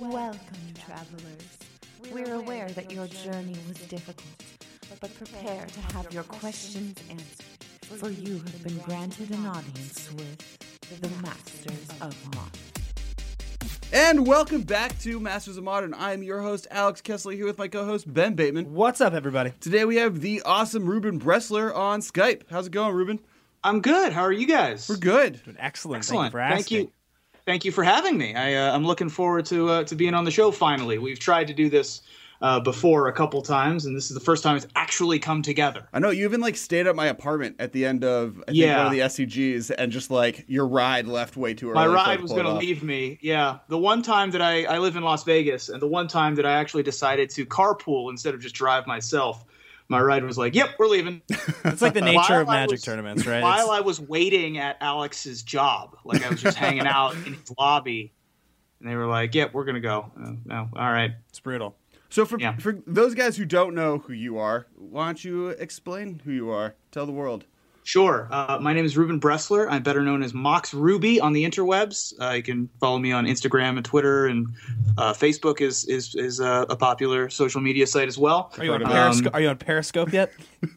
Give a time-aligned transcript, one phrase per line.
[0.00, 0.38] Welcome,
[0.84, 1.58] travelers.
[2.12, 4.26] We're aware that your journey was difficult,
[5.00, 11.00] but prepare to have your questions answered, for you have been granted an audience with
[11.00, 12.50] the Masters of Modern.
[13.92, 15.94] And welcome back to Masters of Modern.
[15.94, 18.74] I'm your host, Alex Kessler, here with my co host, Ben Bateman.
[18.74, 19.52] What's up, everybody?
[19.60, 22.42] Today we have the awesome Reuben Bresler on Skype.
[22.50, 23.20] How's it going, Reuben?
[23.62, 24.12] I'm good.
[24.12, 24.88] How are you guys?
[24.88, 25.40] We're good.
[25.58, 25.98] Excellent.
[25.98, 26.04] Excellent.
[26.04, 26.56] Thank you for asking.
[26.56, 26.92] Thank you.
[27.46, 28.34] Thank you for having me.
[28.34, 30.50] I, uh, I'm looking forward to uh, to being on the show.
[30.50, 32.00] Finally, we've tried to do this
[32.40, 35.86] uh, before a couple times, and this is the first time it's actually come together.
[35.92, 38.58] I know you even like stayed at my apartment at the end of I think
[38.58, 38.78] Yeah.
[38.78, 41.74] one of the SCGs and just like your ride left way too early.
[41.74, 43.18] My so ride was going to leave me.
[43.20, 46.34] Yeah, the one time that I I live in Las Vegas, and the one time
[46.36, 49.44] that I actually decided to carpool instead of just drive myself,
[49.94, 51.22] my ride was like, "Yep, we're leaving."
[51.64, 53.42] It's like the nature of Magic was- tournaments, right?
[53.42, 57.34] While It's- I was waiting at Alex's job, like I was just hanging out in
[57.34, 58.12] his lobby,
[58.80, 61.12] and they were like, "Yep, we're gonna go." Uh, no, all right.
[61.28, 61.76] it's brutal.
[62.10, 62.56] So for Yeah.
[62.58, 66.50] for those guys who don't know who you are, why don't you explain who you
[66.50, 66.74] are?
[66.92, 67.44] Tell the world.
[67.86, 68.28] Sure.
[68.30, 69.68] Uh, my name is Reuben Bresler.
[69.70, 72.14] I'm better known as Mox Ruby on the interwebs.
[72.18, 74.46] Uh, you can follow me on Instagram and Twitter, and
[74.96, 78.50] uh, Facebook is is is uh, a popular social media site as well.
[78.58, 79.34] Are you on Um, Periscope?
[79.34, 80.32] Are you on Periscope yet?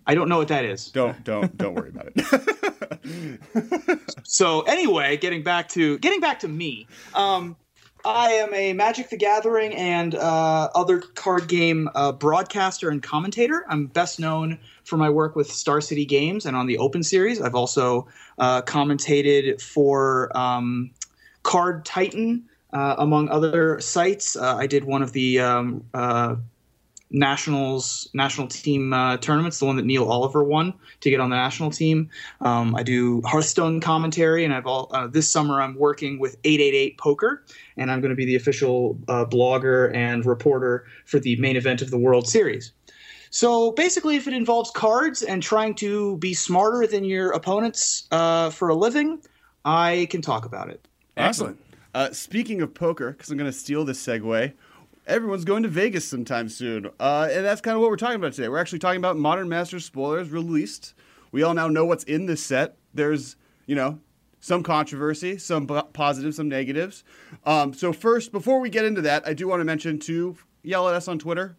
[0.05, 0.91] I don't know what that is.
[0.91, 3.39] Don't don't don't worry about it.
[4.23, 6.85] So anyway, getting back to getting back to me.
[7.15, 7.55] Um,
[8.05, 13.65] I am a Magic the Gathering and uh, other card game uh, broadcaster and commentator.
[13.69, 17.41] I'm best known for my work with Star City Games and on the Open Series.
[17.41, 18.07] I've also
[18.37, 20.91] uh, commentated for um,
[21.43, 24.37] Card Titan, uh, among other sites.
[24.37, 26.35] Uh, I did one of the um, uh,
[27.11, 31.35] nationals national team uh, tournaments, the one that Neil Oliver won to get on the
[31.35, 32.09] national team.
[32.39, 37.43] Um, I do Hearthstone commentary, and I've all this summer I'm working with 888 Poker,
[37.75, 41.91] and I'm going to be the official blogger and reporter for the main event of
[41.91, 42.71] the World Series.
[43.29, 48.49] So basically, if it involves cards and trying to be smarter than your opponents uh,
[48.49, 49.21] for a living,
[49.65, 50.87] I can talk about it.
[51.15, 51.59] Excellent.
[51.93, 54.53] Uh, speaking of poker, because I'm going to steal this segue,
[55.07, 56.89] everyone's going to Vegas sometime soon.
[56.99, 58.49] Uh, and that's kind of what we're talking about today.
[58.49, 60.93] We're actually talking about Modern Masters spoilers released.
[61.31, 62.77] We all now know what's in this set.
[62.93, 63.35] There's,
[63.65, 63.99] you know,
[64.39, 67.03] some controversy, some po- positives, some negatives.
[67.45, 70.87] Um, so, first, before we get into that, I do want to mention to yell
[70.87, 71.55] at us on Twitter.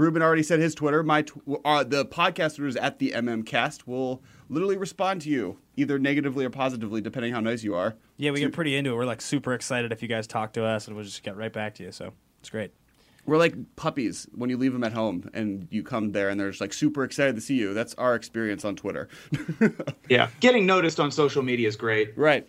[0.00, 1.02] Reuben already said his Twitter.
[1.02, 3.86] My tw- uh, the podcast is at the MMCast.
[3.86, 7.96] will literally respond to you either negatively or positively, depending how nice you are.
[8.16, 8.94] Yeah, we get pretty into it.
[8.94, 11.52] We're like super excited if you guys talk to us, and we'll just get right
[11.52, 11.92] back to you.
[11.92, 12.72] So it's great.
[13.26, 16.48] We're like puppies when you leave them at home and you come there and they're
[16.48, 17.74] just like super excited to see you.
[17.74, 19.08] That's our experience on Twitter.
[20.08, 22.16] Yeah, getting noticed on social media is great.
[22.16, 22.48] right.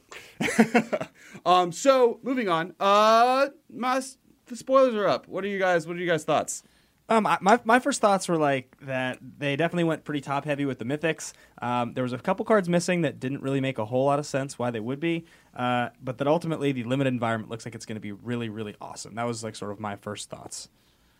[1.46, 2.74] um, so moving on.
[2.80, 4.18] Uh, Mas,
[4.48, 5.28] the spoilers are up.
[5.28, 5.86] What are you guys?
[5.86, 6.64] What are you guys' thoughts?
[7.12, 10.64] Um, I, my my first thoughts were like that they definitely went pretty top heavy
[10.64, 11.34] with the mythics.
[11.62, 14.26] Um, there was a couple cards missing that didn't really make a whole lot of
[14.26, 17.86] sense why they would be, uh, but that ultimately the limited environment looks like it's
[17.86, 19.16] going to be really really awesome.
[19.16, 20.70] That was like sort of my first thoughts.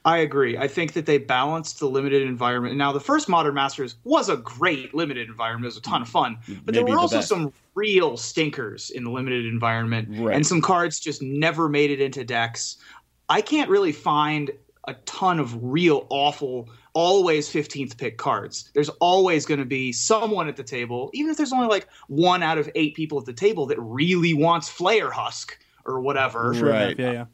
[0.06, 0.58] I agree.
[0.58, 2.76] I think that they balanced the limited environment.
[2.76, 5.66] Now, the first Modern Masters was a great limited environment.
[5.66, 6.40] It was a ton of fun.
[6.66, 7.28] But there were the also best.
[7.28, 10.08] some real stinkers in the limited environment.
[10.20, 10.36] Right.
[10.36, 12.78] And some cards just never made it into decks.
[13.30, 14.50] I can't really find
[14.88, 18.72] a ton of real awful, always 15th pick cards.
[18.74, 22.42] There's always going to be someone at the table, even if there's only like one
[22.44, 26.52] out of eight people at the table that really wants Flayer Husk or whatever.
[26.52, 26.98] Right.
[26.98, 27.26] yeah, yeah.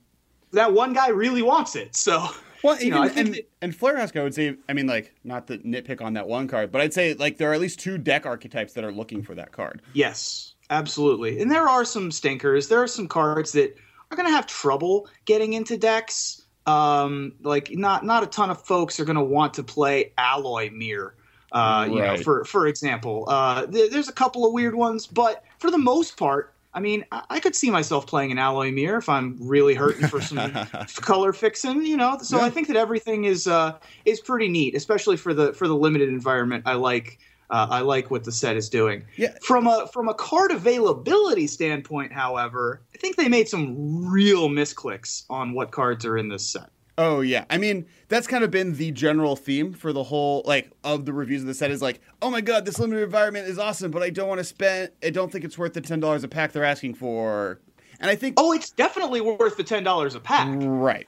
[0.53, 1.95] That one guy really wants it.
[1.95, 2.25] So.
[2.63, 4.73] Well, You know, I even- think and, that- and Flayer Husk, I would say, I
[4.73, 7.53] mean, like, not the nitpick on that one card, but I'd say, like, there are
[7.53, 9.83] at least two deck archetypes that are looking for that card.
[9.93, 11.39] Yes, absolutely.
[11.39, 12.67] And there are some stinkers.
[12.67, 13.75] There are some cards that
[14.09, 16.46] are going to have trouble getting into decks.
[16.67, 20.69] Um, like not not a ton of folks are going to want to play Alloy
[20.71, 21.15] Mirror.
[21.51, 25.43] Uh, You know, for for example, uh, th- there's a couple of weird ones, but
[25.59, 28.97] for the most part, I mean, I, I could see myself playing an Alloy Mirror
[28.97, 30.51] if I'm really hurting for some
[31.01, 31.85] color fixing.
[31.85, 32.43] You know, so Yeah.
[32.43, 36.09] I think that everything is uh, is pretty neat, especially for the for the limited
[36.09, 36.63] environment.
[36.67, 37.19] I like.
[37.49, 39.05] Uh, I like what the set is doing.
[39.15, 39.33] Yeah.
[39.41, 45.23] From a from a card availability standpoint, however, I think they made some real misclicks
[45.29, 46.69] on what cards are in this set.
[46.97, 50.71] Oh yeah, I mean that's kind of been the general theme for the whole like
[50.83, 53.59] of the reviews of the set is like, oh my god, this limited environment is
[53.59, 54.89] awesome, but I don't want to spend.
[55.03, 57.61] I don't think it's worth the ten dollars a pack they're asking for.
[57.99, 60.47] And I think Oh, it's definitely worth the ten dollars a pack.
[60.59, 61.07] right.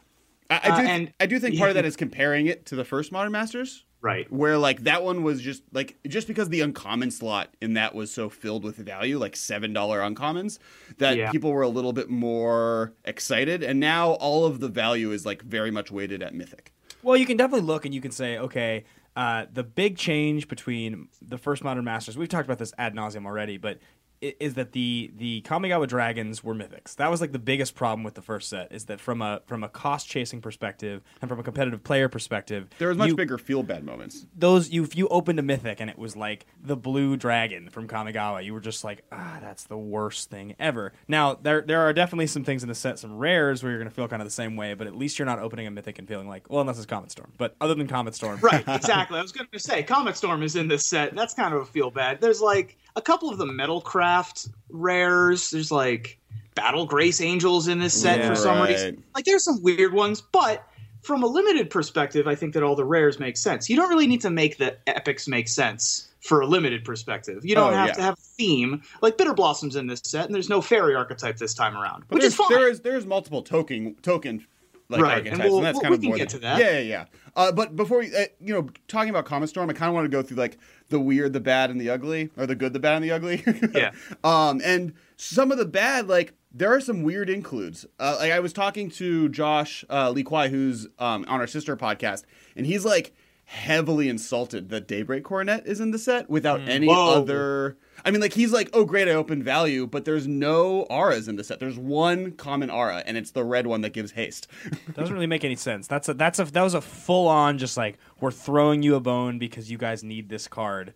[0.52, 0.88] I, I Uh, do.
[0.88, 3.84] and- I do think part of that is comparing it to the first Modern Masters.
[4.02, 4.32] Right.
[4.32, 8.12] Where like that one was just like just because the uncommon slot in that was
[8.12, 10.58] so filled with value, like seven dollar uncommons,
[11.00, 11.32] that Yeah.
[11.32, 15.42] people were a little bit more excited, and now all of the value is like
[15.42, 16.72] very much weighted at mythic.
[17.04, 18.86] Well, you can definitely look and you can say, okay,
[19.16, 23.26] uh, the big change between the first Modern Masters, we've talked about this ad nauseum
[23.26, 23.80] already, but
[24.22, 26.96] is that the the Kamigawa dragons were mythics.
[26.98, 28.72] That was like the biggest problem with the first set.
[28.72, 32.68] Is that from a from a cost chasing perspective and from a competitive player perspective,
[32.80, 34.26] There was much you- bigger feel bad moments.
[34.36, 37.88] those you if you opened a mythic and it was like the blue dragon from
[37.88, 40.94] Kamigawa, you were just like, ah, that's the worst thing ever.
[41.08, 43.90] Now there there are definitely some things in the set, some rares where you're gonna
[43.90, 46.08] feel kind of the same way, but at least you're not opening a mythic and
[46.08, 47.32] feeling like, well, unless it's Comet Storm.
[47.38, 49.18] But other than Comet Storm, Right, exactly.
[49.18, 51.16] I was going to say Comet Storm is in this set.
[51.16, 52.20] That's kind of a feel bad.
[52.22, 55.52] There's like a couple of the Metalcraft rares.
[55.52, 56.18] There's like
[56.56, 58.30] Battlegrace Angels in this set Yeah.
[58.30, 58.70] for some Right.
[58.72, 59.04] reason.
[59.16, 60.66] Like there's some weird ones, but
[61.02, 63.70] from a limited perspective, I think that all the rares make sense.
[63.70, 67.46] You don't really need to make the epics make sense for a limited perspective.
[67.46, 67.94] You don't Oh, have yeah.
[67.94, 68.82] to have a theme.
[69.02, 72.16] Like Bitter Blossoms in this set, and there's no fairy archetype this time around, But
[72.16, 72.50] which is fine.
[72.50, 74.46] There is there's multiple token token
[74.90, 76.60] like Right, archetypes, and, we'll- that's kind we of can get than- to that.
[76.60, 77.06] Yeah, yeah, yeah.
[77.36, 80.06] Uh, but before we, uh, you know, talking about Comet Storm, I kind of want
[80.06, 80.58] to go through like
[80.90, 83.44] the weird, the bad, and the ugly, or the good, the bad, and the ugly.
[83.74, 83.92] Yeah.
[84.24, 87.86] Um, and some of the bad, like there are some weird includes.
[88.00, 91.78] Uh, like I was talking to Josh uh, Lee Kwai, who's um, on our sister
[91.78, 92.24] podcast,
[92.56, 93.14] and he's like
[93.50, 97.16] heavily insulted that Daybreak Coronet is in the set without any Whoa.
[97.16, 97.78] other.
[98.06, 101.36] I mean, like he's like, oh great, I opened value, but there's no auras in
[101.36, 101.60] the set.
[101.60, 104.48] There's one common aura, and it's the red one that gives haste.
[104.94, 105.88] doesn't really make any sense.
[105.88, 109.00] That's a that's a that was a full on just like we're throwing you a
[109.00, 110.94] bone because you guys need this card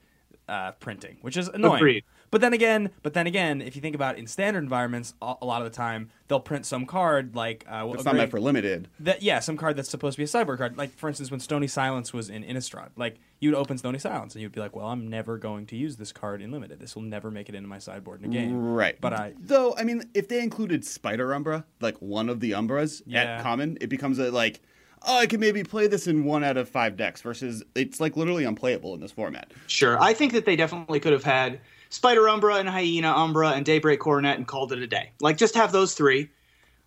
[0.48, 1.78] uh, printing, which is annoying.
[1.78, 2.04] Agreed.
[2.34, 5.36] But then again, but then again, if you think about it in standard environments, a,
[5.42, 8.40] a lot of the time they'll print some card like uh, It's not meant for
[8.42, 8.88] limited.
[9.02, 10.76] that yeah, some card that's supposed to be a cyber card.
[10.76, 14.42] Like for instance, when Stony Silence was in Innistrad, like you'd open Stony Silence and
[14.42, 16.80] you'd be like, "Well, I'm never going to use this card in limited.
[16.80, 19.00] This will never make it into my sideboard in a game." Right.
[19.00, 23.04] But I Though, I mean, if they included Spider Umbra, like one of the Umbras
[23.06, 23.22] Yeah.
[23.38, 24.60] at common, it becomes a like,
[25.06, 28.18] oh, I can maybe play this in one out of five decks versus it's like
[28.18, 29.52] literally unplayable in this format.
[29.68, 30.02] Sure.
[30.02, 31.60] I think that they definitely could have had
[31.94, 35.12] Spider Umbra and Hyena Umbra and Daybreak Coronet and called it a day.
[35.22, 36.30] Like just have those three.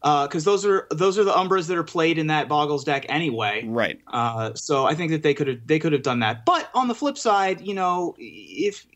[0.03, 3.64] Because those are those are the Umbras that are played in that Boggles deck anyway.
[3.67, 3.99] Right.
[4.06, 6.44] Uh, so I think that they could have they could have done that.
[6.44, 8.87] But on the flip side, you know, if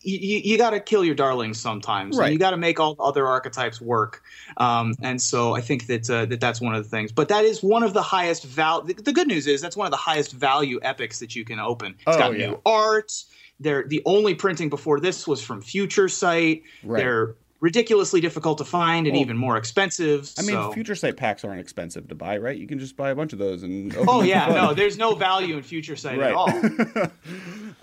[0.00, 2.32] you, you, got to kill your darlings sometimes, Right.
[2.32, 4.22] you got to make all the other archetypes work.
[4.58, 7.12] Um, and so I think that uh, that that's one of the things.
[7.12, 8.92] But that is one of the highest value.
[8.92, 11.60] The, the good news is that's one of the highest value epics that you can
[11.60, 11.94] open.
[12.06, 12.48] It's Oh, got yeah.
[12.48, 13.24] new art.
[13.60, 16.62] They're the only printing before this was from Future Sight.
[16.84, 17.00] Right.
[17.00, 20.30] They're ridiculously difficult to find and Well, even more expensive.
[20.38, 22.56] I mean, so- future sight packs aren't expensive to buy, right?
[22.56, 23.92] You can just buy a bunch of those and.
[24.06, 26.30] Oh yeah, no, there's no value in Future Sight Right.
[26.30, 27.10] at all.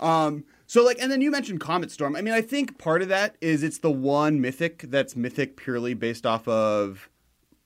[0.00, 2.16] Um, so like, and then you mentioned Comet Storm.
[2.16, 5.94] I mean, I think part of that is it's the one mythic that's mythic purely
[5.94, 7.08] based off of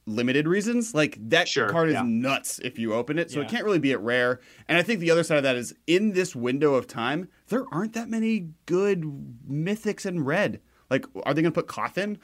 [0.07, 0.95] limited reasons.
[0.95, 2.03] Like that Sure, card is yeah.
[2.05, 3.47] nuts if you open it, so Yeah.
[3.47, 4.41] it can't really be at rare.
[4.69, 7.65] And I think the other side of that is in this window of time, there
[7.73, 9.03] aren't that many good
[9.49, 10.61] mythics in red.
[10.91, 12.19] Like, are they going to put Cothin?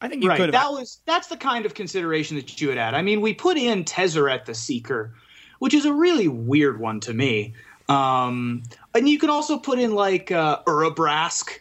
[0.00, 0.38] I think you right.
[0.38, 2.94] could That was that's the kind of consideration that you would add.
[2.94, 5.14] I mean, we put in Tezzeret the Seeker,
[5.58, 7.54] which is a really weird one to me.
[7.88, 8.62] Um,
[8.94, 11.60] and you can also put in like uh, Urabrask.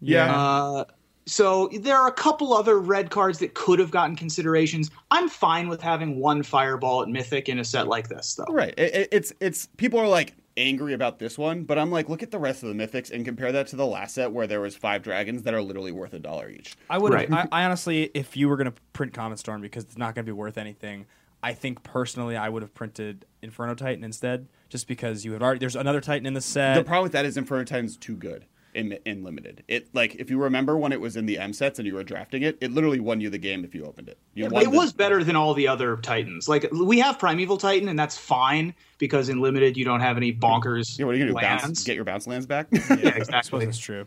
[0.00, 0.34] Yeah.
[0.34, 0.84] Uh,
[1.26, 4.90] so there are a couple other red cards that could have gotten considerations.
[5.10, 8.44] I'm fine with having one Fireball at Mythic in a set like this, though.
[8.52, 8.74] Right.
[8.78, 12.22] It, it- it's it's people are like angry about this one, but I'm like, look
[12.22, 14.60] at the rest of the mythics and compare that to the last set where there
[14.60, 16.76] was five dragons that are literally worth a dollar each.
[16.88, 17.12] I would.
[17.12, 17.30] Right.
[17.30, 20.24] I, I honestly, if you were going to print Comet Storm because it's not going
[20.24, 21.06] to be worth anything,
[21.42, 25.58] I think personally I would have printed Inferno Titan instead, just because you have already.
[25.60, 26.74] There's another Titan in the set.
[26.76, 29.64] The problem with that is Inferno Titan's too good in in limited.
[29.66, 32.04] It like if you remember when it was in the M sets and you were
[32.04, 34.18] drafting it, it literally won you the game if you opened it.
[34.34, 36.48] You won It the- was better than all the other Titans.
[36.48, 40.32] Like we have Primeval Titan, and that's fine because in limited you don't have any
[40.32, 41.46] bonkers Yeah, what are you gonna do?
[41.46, 42.68] Bounce, get your bounce lands back?
[42.70, 43.64] yeah, I suppose exactly.
[43.66, 44.06] that's true.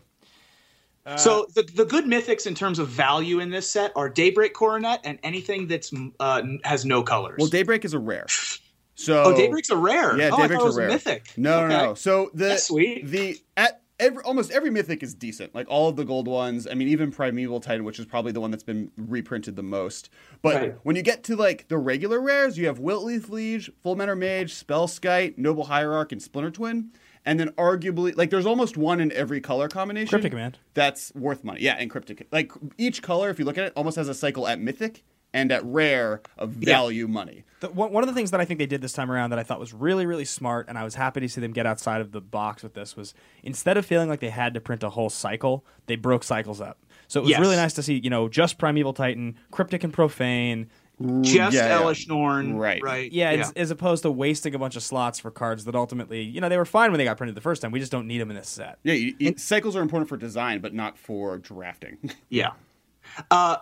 [1.16, 5.00] so the the good mythics in terms of value in this set are Daybreak Coronet
[5.04, 7.36] and anything that's uh, has no colors.
[7.38, 8.26] well, Daybreak is a rare.
[8.94, 10.16] So oh, Daybreak's a rare.
[10.18, 10.88] Yeah, oh, Daybreak's thought it was a rare.
[10.90, 11.32] mythic.
[11.38, 11.68] No, Okay.
[11.68, 11.94] no, no.
[11.94, 13.06] So the That's sweet.
[13.06, 15.54] the at every almost every mythic is decent.
[15.54, 16.66] Like all of the gold ones.
[16.66, 20.10] I mean, even Primeval Titan, which is probably the one that's been reprinted the most.
[20.42, 20.74] But Right.
[20.82, 25.38] when you get to like the regular rares, you have Wiltleaf Liege, Fulminator Mage, Spellskite,
[25.38, 26.90] Noble Hierarch, and Splinter Twin.
[27.26, 30.08] And then arguably, like, there's almost one in every color combination.
[30.08, 30.58] Cryptic Command.
[30.72, 31.60] That's worth money.
[31.60, 32.26] Yeah, and Cryptic.
[32.32, 35.52] Like, each color, if you look at it, almost has a cycle at Mythic and
[35.52, 37.44] at rare of value money.
[37.60, 39.38] The, one, one of the things that I think they did this time around that
[39.38, 42.00] I thought was really, really smart, and I was happy to see them get outside
[42.00, 44.90] of the box with this, was instead of feeling like they had to print a
[44.90, 46.78] whole cycle, they broke cycles up.
[47.06, 47.40] So it was Yes.
[47.40, 50.68] really nice to see, you know, just Primeval Titan, Cryptic and Profane,
[51.22, 51.80] Just Yeah, yeah.
[51.80, 52.82] Elesh Norn, Right.
[52.82, 53.10] Right.
[53.12, 56.40] yeah, As, as opposed to wasting a bunch of slots for cards that ultimately, you
[56.40, 57.72] know, they were fine when they got printed the first time.
[57.72, 58.78] We just don't need them in this set.
[58.84, 61.98] Yeah, you, you- cycles are important for design, but not for drafting.
[62.28, 62.50] Yeah.
[63.30, 63.56] Uh,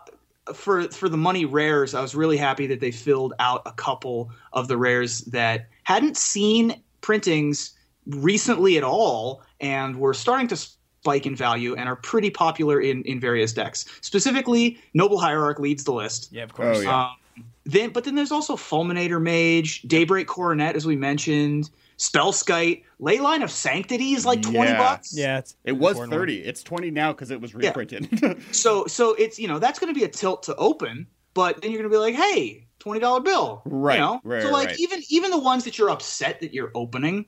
[0.54, 4.30] for for the money rares, I was really happy that they filled out a couple
[4.52, 7.72] of the rares that hadn't seen printings
[8.06, 13.02] recently at all, and were starting to spike in value and are pretty popular in
[13.02, 13.84] in various decks.
[14.00, 16.28] Specifically, Noble Hierarch leads the list.
[16.32, 16.78] Yeah, of course.
[16.78, 17.04] Oh, yeah.
[17.04, 17.16] Um,
[17.64, 23.50] then, but then there's also Fulminator Mage, Daybreak Coronet, as we mentioned, Spellskite, Leyline of
[23.50, 24.78] Sanctity is like twenty Yeah.
[24.78, 25.16] bucks.
[25.16, 26.20] Yeah, it's It was important one.
[26.20, 26.38] 30.
[26.38, 27.68] It's 20 now because it was Yeah.
[27.68, 28.42] reprinted.
[28.52, 31.70] So so it's you know that's going to be a tilt to open, but then
[31.72, 34.20] you're going to be like, hey, twenty dollar bill, Right, You know?
[34.24, 34.80] right, so like right.
[34.80, 37.26] even even the ones that you're upset that you're opening,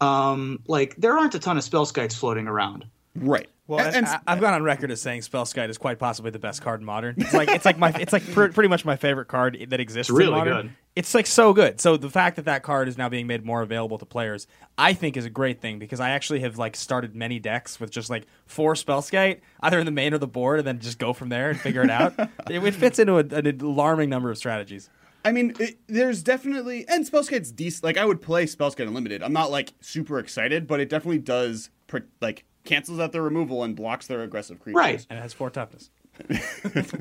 [0.00, 2.84] um, like there aren't a ton of spellskites floating around.
[3.16, 3.48] right.
[3.68, 6.38] Well, And- and- I, I've gone on record as saying Spellskite is quite possibly the
[6.40, 7.14] best card in Modern.
[7.16, 10.10] It's like it's like my it's like pr- pretty much my favorite card that exists.
[10.10, 10.66] It's really in Modern.
[10.66, 10.72] good.
[10.94, 11.80] It's like so good.
[11.80, 14.46] So the fact that that card is now being made more available to players,
[14.76, 17.90] I think, is a great thing because I actually have like started many decks with
[17.90, 21.14] just like four Spellskite, either in the main or the board, and then just go
[21.14, 22.12] from there and figure it out.
[22.50, 24.90] it, it fits into a, an alarming number of strategies.
[25.24, 27.84] I mean, it, there's definitely and Spellskite's decent.
[27.84, 29.22] Like I would play Spellskite Unlimited.
[29.22, 33.62] I'm not like super excited, but it definitely does pr- like cancels out their removal
[33.62, 34.78] and blocks their aggressive creatures.
[34.78, 35.06] Right.
[35.08, 35.90] And it has four toughness.
[36.28, 36.92] and it's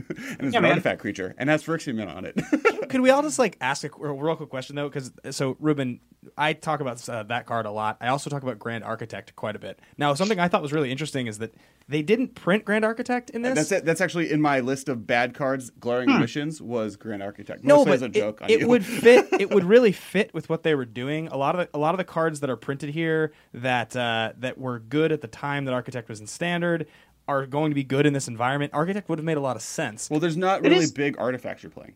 [0.53, 0.65] Yeah, an man.
[0.65, 2.39] artifact creature and has Phyrexian on it.
[2.89, 4.89] Could we all just like ask a real quick question though?
[4.89, 5.99] Because so Reuben,
[6.37, 7.97] I talk about uh, that card a lot.
[7.99, 9.79] I also talk about Grand Architect quite a bit.
[9.97, 11.53] Now, something I thought was really interesting is that
[11.87, 13.55] they didn't print Grand Architect in this.
[13.55, 13.85] That's it.
[13.85, 15.71] That's actually in my list of bad cards.
[15.71, 17.61] Glaring Emissions was Grand Architect.
[17.61, 17.67] Hmm.
[17.67, 19.27] No, Mostly but it- joke on it, would fit.
[19.39, 21.27] It would really fit with what they were doing.
[21.29, 24.33] A lot of the, a lot of the cards that are printed here that uh,
[24.37, 26.87] that were good at the time that Architect was in Standard
[27.31, 28.71] are going to be good in this environment.
[28.73, 30.09] Architect would have made a lot of sense.
[30.09, 31.93] well, there's not really is- big artifacts you're playing.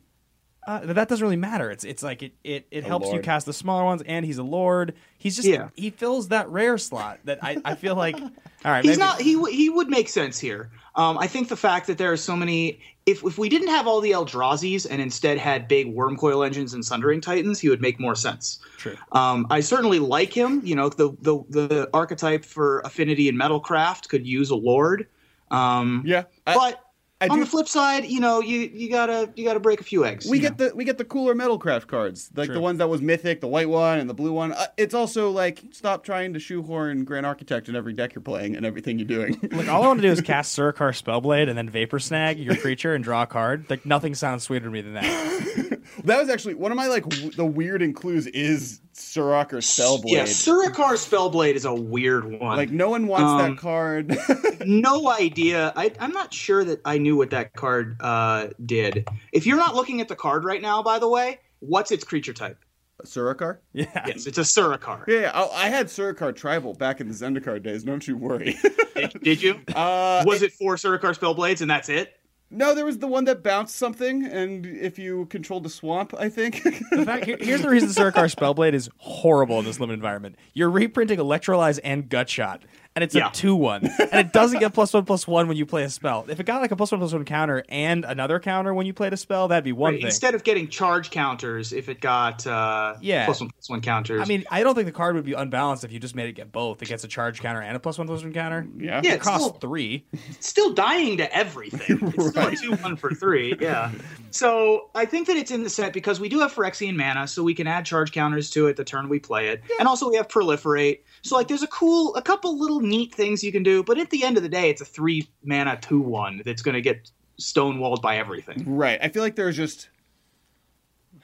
[0.68, 1.70] Uh, that doesn't really matter.
[1.70, 4.44] It's it's like it it, it helps you cast the smaller ones, and he's a
[4.44, 4.96] lord.
[5.20, 5.70] He's just Yeah.
[5.76, 8.20] he fills that rare slot that I, I feel like.
[8.20, 8.32] All
[8.72, 9.22] right, He's maybe- not.
[9.22, 10.72] He w- he would make sense here.
[10.96, 12.80] Um, I think the fact that there are so many.
[13.06, 16.84] If if we didn't have all the Eldrazi's and instead had big Wurmcoil engines and
[16.84, 18.58] Sundering Titans, he would make more sense.
[18.78, 18.96] True.
[19.12, 20.62] Um, I certainly like him.
[20.66, 25.06] You know, the the the archetype for affinity and metalcraft could use a lord.
[25.52, 26.82] Um, Yeah, I- but
[27.22, 29.84] I on do- the flip side, you know, you you gotta you gotta break a
[29.86, 30.28] few eggs.
[30.30, 30.68] we get know?
[30.68, 32.56] the we get the cooler metalcraft cards, like True.
[32.56, 34.52] the ones that was mythic, the white one and the blue one.
[34.52, 38.58] Uh, it's also like stop trying to shoehorn Grand Architect in every deck you're playing
[38.58, 39.40] and everything you're doing.
[39.54, 42.58] like all I want to do is cast Surrakar Spellblade and then Vapor Snag your
[42.58, 43.66] creature and draw a card.
[43.70, 45.80] Like nothing sounds sweeter to me than that.
[46.04, 50.12] that was actually one of my like w- the weird includes is Surrakar Spellblade.
[50.12, 52.56] Yeah, Surrakar Spellblade is a weird one.
[52.58, 54.18] like no one wants Um, that card.
[54.66, 55.74] no idea.
[55.76, 59.08] I, I'm not sure that I knew what that card uh, did.
[59.34, 62.34] If you're not looking at the card right now, by the way, what's its creature
[62.34, 62.58] type?
[63.04, 63.58] Surrakar?
[63.74, 63.88] Yeah.
[64.08, 65.06] Yes, it's a Surrakar.
[65.08, 65.32] Yeah, yeah.
[65.36, 67.84] Oh, I had Surrakar tribal back in the Zendikar days.
[67.84, 68.56] Don't you worry.
[68.96, 69.60] Did, did you?
[69.76, 72.14] uh, Was it four Surrakar Spellblades and that's it?
[72.52, 76.30] No, there was the one that bounced something, and if you controlled the swamp, I
[76.30, 76.64] think.
[76.66, 80.36] In fact, here- here's the reason Surrakar Spellblade is horrible in this limited environment.
[80.54, 82.62] You're reprinting Electrolyze and Gutshot,
[82.96, 83.28] and it's Yeah.
[83.30, 83.90] a 2 1.
[84.16, 86.26] And it doesn't get plus 1 plus 1 when you play a spell.
[86.30, 88.94] If it got like a plus 1 plus 1 counter and another counter when you
[88.94, 90.06] played a spell, that'd be one thing.
[90.06, 93.26] Instead of getting charge counters, if it got uh, Yeah.
[93.26, 94.22] plus one plus one counters.
[94.22, 96.34] I mean, I don't think the card would be unbalanced if you just made it
[96.34, 96.82] get both.
[96.82, 98.68] It gets a charge counter and a plus 1 plus 1 counter.
[98.78, 99.02] yeah.
[99.04, 100.06] Yeah, It it's costs still- 3.
[100.14, 102.14] it's still dying to everything.
[102.16, 103.56] It's still a two one for three.
[103.60, 103.92] Yeah.
[104.32, 107.44] So I think that it's in the set because we do have Phyrexian mana, so
[107.44, 110.16] we can add charge counters to it the turn we play it, and also we
[110.18, 111.00] have proliferate.
[111.22, 114.10] So like, there's a cool, a couple little neat things you can do, but at
[114.10, 117.12] the end of the day, it's a three mana two one that's going to get
[117.40, 118.64] stonewalled by everything.
[118.66, 119.00] Right.
[119.02, 119.90] I feel like there's just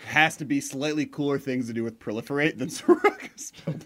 [0.05, 3.29] has to be slightly cooler things to do with proliferate than Surak.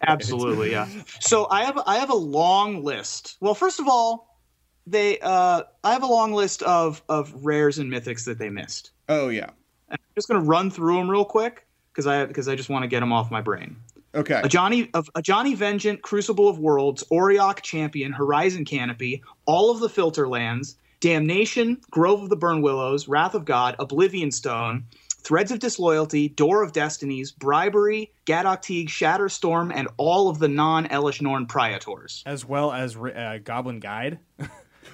[0.08, 0.88] Absolutely, yeah.
[1.20, 3.38] So I have I have a long list.
[3.40, 4.40] Well, first of all,
[4.88, 8.92] they uh, I have a long list of of rares and mythics that they missed.
[9.10, 9.50] Oh yeah.
[9.90, 12.84] I'm just going to run through them real quick because I because I just want
[12.84, 13.78] to get them off my brain.
[14.16, 14.42] Okay.
[14.44, 20.28] Ajani of Ajani Vengeant, Crucible of Worlds, Auriok Champion, Horizon Canopy, all of the Filter
[20.28, 24.86] Lands, Damnation, Grove of the Burnwillows, Wrath of God, Oblivion Stone,
[25.20, 31.22] Threads of Disloyalty, Door of Destinies, Bribery, Gaddock Teeg, Shatterstorm, and all of the non-Elesh
[31.22, 32.24] Norn Praetors.
[32.26, 34.20] As well as uh, Goblin Guide.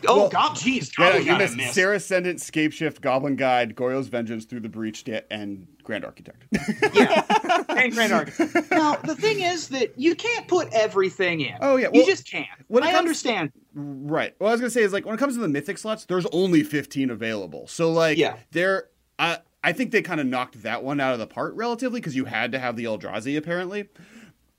[0.07, 0.89] Oh, Well, God, jeez.
[0.97, 1.73] Yeah, you Guide I missed missed.
[1.75, 6.45] Serra Ascendant, Scapeshift, Goblin Guide, Goryo's Vengeance, Through the Breach, and Grand Architect.
[6.93, 7.25] yeah,
[7.69, 8.71] and Grand Architect.
[8.71, 11.55] Now the thing is that you can't put everything in.
[11.59, 12.47] Oh, yeah, you just can't.
[12.69, 13.51] when I comes- understand.
[13.73, 14.33] Right.
[14.37, 16.25] What I was gonna say is like when it comes to the mythic slots, there's
[16.27, 17.67] only 15 available.
[17.67, 18.37] So like, Yeah.
[18.51, 18.85] they're
[19.19, 22.15] I I think they kind of knocked that one out of the park relatively because
[22.15, 23.89] you had to have the Eldrazi apparently,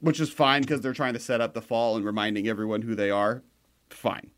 [0.01, 2.95] which is fine because they're trying to set up the fall and reminding everyone who
[2.95, 3.43] they are.
[3.91, 4.31] Fine.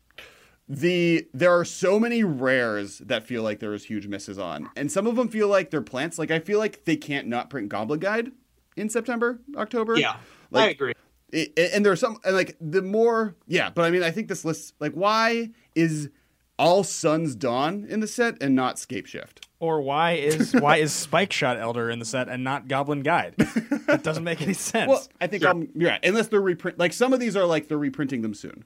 [0.67, 4.91] The there are so many rares that feel like there is huge misses on, and
[4.91, 6.17] some of them feel like they're plants.
[6.17, 8.31] Like I feel like they can't not print Goblin Guide
[8.75, 9.95] in September, October.
[9.95, 10.15] Yeah,
[10.49, 10.93] like, I agree.
[11.31, 14.27] it, it- and there's some and like the more yeah but i mean i think
[14.27, 16.09] this list like why is
[16.57, 21.57] all suns dawn in the set and not Scapeshift Or why is why is Spikeshot
[21.59, 23.35] Elder in the set and not Goblin Guide?
[23.37, 24.89] It doesn't make any sense.
[24.89, 27.77] well i think i'm you're unless they're reprint like some of these are like they're
[27.77, 28.63] reprinting them soon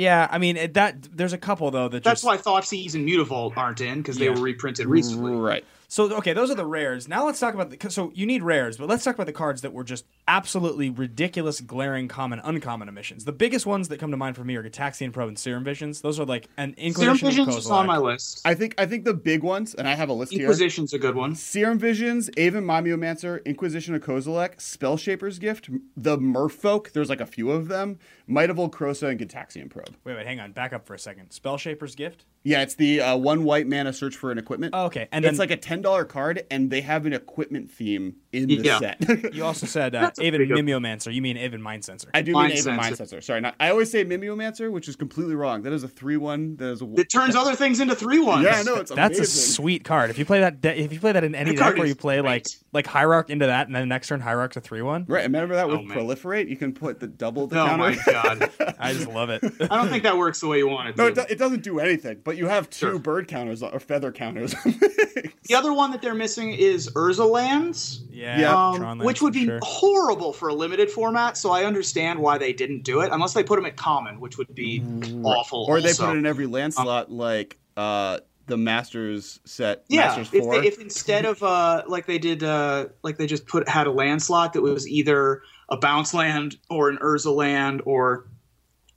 [0.00, 1.02] yeah, I mean it, that.
[1.16, 4.24] There's a couple though that That's just why Thoughtseize and Mutavault aren't in because they
[4.26, 4.30] Yeah.
[4.34, 5.32] were reprinted recently.
[5.32, 7.08] right So okay, those are the rares.
[7.08, 7.90] Now let's talk about the.
[7.90, 11.60] So you need rares, but let's talk about the cards that were just absolutely ridiculous,
[11.60, 13.24] glaring, common, uncommon emissions.
[13.24, 16.00] The biggest ones that come to mind for me are Gitaxian Probe and Serum Visions.
[16.00, 18.40] Those are like an Serum Inquisition of Visions is on my list.
[18.44, 20.98] i think i think the big ones and i have a list here Inquisition's a
[20.98, 21.34] good one.
[21.34, 27.50] Serum Visions, Aven Mamiomancer, Inquisition of Kozilek, Steelshaper's Gift, the Merfolk, there's like a few
[27.50, 29.96] of them, Might of Old Krosa, and Gitaxian Probe.
[30.04, 30.52] Wait, wait, hang on.
[30.52, 31.30] Back up for a second.
[31.30, 32.26] Steelshaper's Gift.
[32.42, 34.74] Yeah, it's the uh, one white mana search for an equipment.
[34.74, 37.70] Oh, okay, and it's then- like a ten dollar card, and they have an equipment
[37.70, 38.78] theme in the Yeah.
[38.78, 39.34] set.
[39.34, 41.12] You also said uh, That's Aven pretty good- Mimiomancer.
[41.12, 42.08] You mean Aven Mind Sensor?
[42.14, 43.16] I do Mind mean Aven Mind Sensor.
[43.16, 43.20] Sensor.
[43.20, 43.56] Sorry, not.
[43.60, 45.60] I always say Mimiomancer, which is completely wrong.
[45.62, 46.56] That is a three one.
[46.56, 46.90] That is a.
[46.94, 48.44] It turns other things into three ones.
[48.44, 50.08] yeah, I know it's That's a sweet card.
[50.08, 51.84] If you play that, de- if you play that in any That deck card where
[51.84, 52.56] is you play like great.
[52.69, 55.04] like Like hierarch into that, and then next turn Hierarch to three one.
[55.08, 55.98] Right, and remember that with Oh, man.
[55.98, 57.96] proliferate, you can put the double the Oh counter.
[57.96, 58.50] my god.
[58.78, 59.42] I just love it.
[59.60, 61.02] I don't think that works the way you want it to.
[61.02, 62.20] no, it, do- it doesn't do anything.
[62.22, 62.98] But you have two Sure.
[63.00, 64.52] bird counters or feather counters.
[64.64, 68.04] the other one that they're missing is Urza Lands.
[68.08, 68.54] Yeah, Yeah.
[68.68, 69.58] Um, lands which would be sure.
[69.62, 73.42] horrible for a limited format, so I understand why they didn't do it, unless they
[73.42, 74.80] put them at common, which would be
[75.24, 75.66] awful.
[75.68, 78.20] or they put it in every land slot, like uh,
[78.50, 79.84] the Masters set.
[79.88, 83.46] yeah, Masters if, they, if instead of uh, like they did, uh, like they just
[83.46, 87.80] put had a land slot that was either a bounce land or an Urza land
[87.86, 88.26] or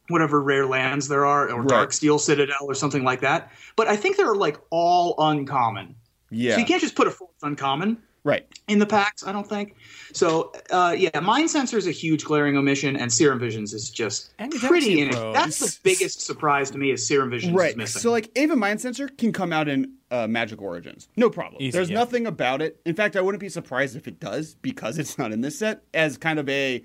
[0.10, 1.88] whatever rare lands there are, or Right.
[1.88, 3.52] Darksteel Citadel or something like that.
[3.78, 5.96] But I think they're like all uncommon,
[6.30, 8.02] yeah, so you can't just put a fourth uncommon.
[8.24, 8.48] Right.
[8.68, 9.76] in the packs, I don't think.
[10.14, 14.52] So, uh, yeah, Mindcensor is a huge glaring omission, and Serum Visions is just And
[14.52, 15.34] pretty Gitaxian in it.
[15.34, 18.02] That's the biggest surprise to me is Serum Visions is missing.
[18.02, 21.10] So like Aven Mind Sensor can come out in uh, Magic Origins.
[21.18, 21.62] No problem.
[21.62, 22.00] Easy, There's yeah.
[22.00, 22.80] nothing about it.
[22.86, 25.84] In fact, I wouldn't be surprised if it does because it's not in this set
[25.94, 26.84] as kind of a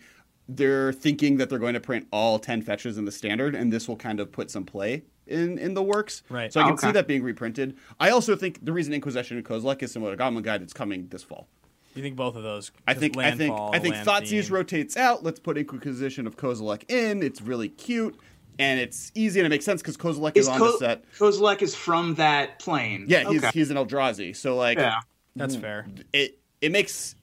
[0.48, 3.86] they're thinking that they're going to print all 10 fetches in the standard and this
[3.86, 6.22] will kind of put some play in in the works.
[6.28, 6.52] Right.
[6.52, 6.88] So I can okay.
[6.88, 7.76] see that being reprinted.
[8.00, 11.08] I also think the reason Inquisition and Kozilek is similar to Goblin Guide it's coming
[11.08, 11.48] this fall.
[11.94, 12.70] You think both of those?
[12.86, 14.54] I just think I think I think land Thoughtseize theme.
[14.54, 15.24] rotates out.
[15.24, 17.22] Let's put Inquisition of Kozilek in.
[17.22, 18.18] It's really cute
[18.58, 21.12] and it's easy and it makes sense because Kozilek is, is on Ko- the set.
[21.12, 23.06] Kozilek is from that plane.
[23.08, 24.34] Yeah, he's he's an Eldrazi.
[24.34, 25.00] So like yeah.
[25.36, 25.86] That's fair.
[26.12, 27.14] it it makes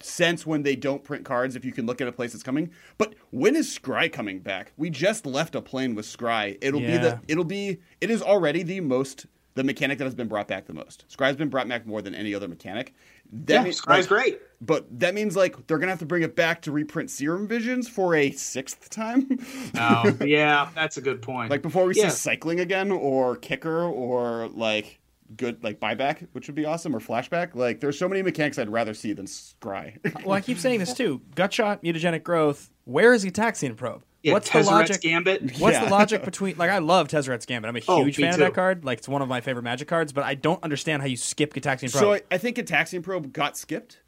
[0.00, 2.70] sense when they don't print cards if you can look at a place that's coming.
[2.98, 4.72] But when is Scry coming back?
[4.76, 6.56] We just left a plane with Scry.
[6.60, 10.28] It'll be the it'll be it is already the most the mechanic that has been
[10.28, 11.06] brought back the most.
[11.08, 12.92] Scry's been brought back more than any other mechanic.
[13.32, 14.40] That Yeah, means- Scry's like, great.
[14.60, 17.88] But that means like they're gonna have to bring it back to reprint Serum Visions
[17.88, 19.38] for a sixth time.
[19.78, 21.50] Oh, yeah, that's a good point.
[21.50, 22.08] like before we Yeah.
[22.10, 25.00] see cycling again or kicker or like
[25.36, 27.54] good like buyback, which would be awesome, or flashback.
[27.54, 29.96] Like there's so many mechanics I'd rather see than Scry.
[30.24, 31.20] Well, I keep saying this too.
[31.34, 32.70] Gutshot, mutagenic growth.
[32.84, 34.02] Where is Gitaxian Probe?
[34.22, 35.00] yeah, What's the Tezzeret's logic?
[35.02, 35.42] Gambit.
[35.58, 35.84] What's Yeah.
[35.84, 37.68] the logic between like I love Tezzeret's Gambit.
[37.68, 38.84] I'm a Oh, huge me fan of that card.
[38.84, 41.54] Like it's one of my favorite Magic cards, but I don't understand how you skip
[41.54, 42.00] Gitaxian Probe.
[42.02, 44.00] So I, I think Gitaxian Probe got skipped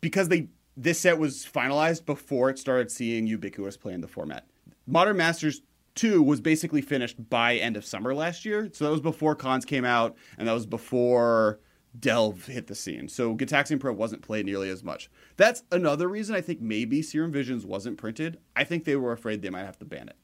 [0.00, 4.46] because they this set was finalized before it started seeing ubiquitous play in the format.
[4.86, 5.60] Modern Masters
[5.94, 8.70] 2 was basically finished by end of summer last year.
[8.72, 11.60] So that was before Khans came out and that was before
[11.98, 13.08] Delve hit the scene.
[13.08, 15.10] So Gitaxian Probe wasn't played nearly as much.
[15.36, 18.38] That's another reason I think maybe Serum Visions wasn't printed.
[18.56, 20.16] I think they were afraid they might have to ban it.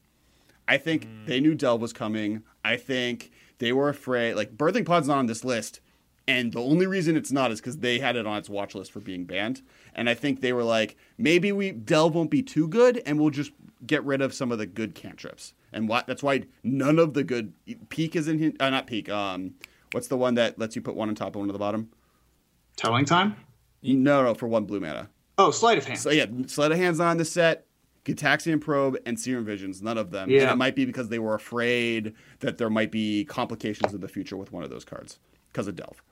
[0.67, 1.27] I think hmm.
[1.27, 2.43] they knew Delve was coming.
[2.65, 4.35] I think they were afraid.
[4.35, 5.81] Like Birthing Pod's not on this list,
[6.27, 8.93] and the only reason it's not is because they had it on its watch list
[8.93, 9.63] for being banned.
[9.95, 13.31] And I think they were like, maybe we Delve won't be too good, and we'll
[13.31, 13.53] just
[13.87, 15.55] get rid of some of the good cantrips.
[15.73, 17.53] And what that's why none of the good
[17.91, 18.53] peak is in here.
[18.59, 19.09] Uh, not peak.
[19.09, 19.55] Um,
[19.93, 21.91] what's the one that lets you put one on top and one on the bottom?
[22.77, 23.37] Telling time?
[23.83, 25.09] No, no, for one blue mana.
[25.37, 25.99] Oh, Sleight of Hand.
[25.99, 27.65] So yeah, Sleight of Hand's not on the set.
[28.05, 30.25] Gitaxian Probe and Serum Visions, none of them.
[30.25, 30.51] And Yeah.
[30.53, 34.37] it might be because they were afraid that there might be complications in the future
[34.37, 35.19] with one of those cards
[35.53, 36.03] because of Delve.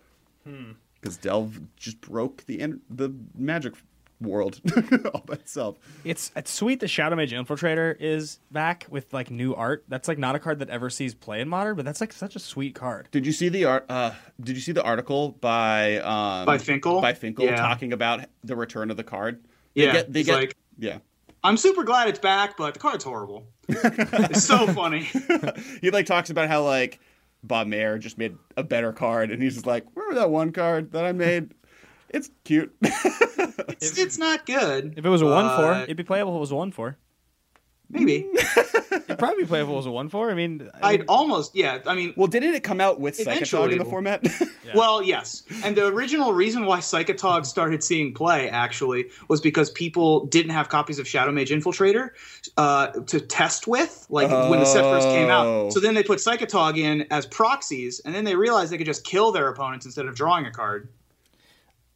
[1.01, 3.75] Because Delve just broke the the Magic
[4.20, 4.61] world
[5.14, 5.76] all by itself.
[6.05, 9.85] It's it's sweet the Shadowmage Infiltrator is back with like new art.
[9.88, 12.35] That's like not a card that ever sees play in modern, but that's like such
[12.37, 13.09] a sweet card.
[13.11, 13.85] Did you see the art?
[13.88, 17.00] Uh, did you see the article by um, By Finkel?
[17.02, 17.57] By Finkel Yeah.
[17.57, 19.44] talking about the return of the card.
[19.74, 20.98] They Yeah, get, they get, like- yeah.
[21.44, 23.46] I'm super glad it's back, but the card's horrible.
[23.68, 25.09] it's so funny.
[25.81, 26.98] he like talks about how like
[27.44, 30.90] Bob Maher just made a better card, and he's just like, remember that one card
[30.92, 31.52] that I made?
[32.16, 32.74] It's cute.
[33.79, 34.94] It's, it's not good.
[34.96, 36.33] If it was a one four, it'd be playable.
[36.33, 36.96] If it was a one four,
[37.90, 40.31] maybe it'd probably be playable if it was a one four.
[40.31, 41.81] I mean, I I'd mean, almost yeah.
[41.87, 44.26] I mean, well, didn't it come out with Psychotog Eventually in the it'll- format?
[44.74, 45.44] Well, yes.
[45.64, 50.68] And the original reason why Psychotog started seeing play actually was because people didn't have
[50.68, 52.11] copies of Shadowmage Infiltrator
[52.57, 55.66] uh, to test with, like when the set first came Oh.
[55.66, 55.72] out.
[55.72, 59.05] So then they put Psychotog in as proxies, and then they realized they could just
[59.05, 60.88] kill their opponents instead of drawing a card.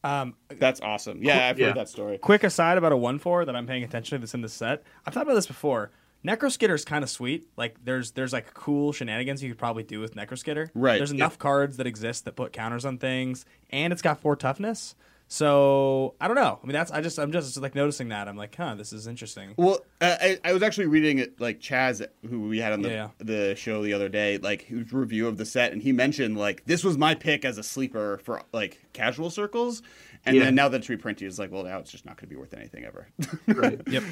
[0.04, 1.22] Um, That's awesome.
[1.22, 1.68] Yeah, I've Yeah.
[1.68, 2.18] heard that story.
[2.18, 4.82] quick aside about a one four that I'm paying attention to that's in the set.
[5.06, 5.90] I've thought about this before.
[6.24, 7.46] Necroskitter is kind of sweet.
[7.56, 10.68] Like there's there's like cool shenanigans you could probably do with Necroskitter.
[10.74, 10.98] Right.
[10.98, 14.94] There's enough cards that exist that put counters on things, and it's got four toughness.
[15.32, 16.58] So I don't know.
[16.60, 18.26] I mean, that's I just I'm just like noticing that.
[18.26, 19.54] I'm like, huh, this is interesting.
[19.56, 22.90] Well, uh, I, I was actually reading it like Chaz, who we had on the
[22.90, 23.08] Yeah.
[23.18, 26.64] the show the other day, like his review of the set, and he mentioned like
[26.66, 29.82] this was my pick as a sleeper for like casual circles,
[30.26, 30.46] and Yeah.
[30.46, 32.36] then now that it's reprinted, it's like, well, now it's just not going to be
[32.36, 33.06] worth anything ever.
[33.46, 33.80] Right.
[33.86, 34.02] Yep.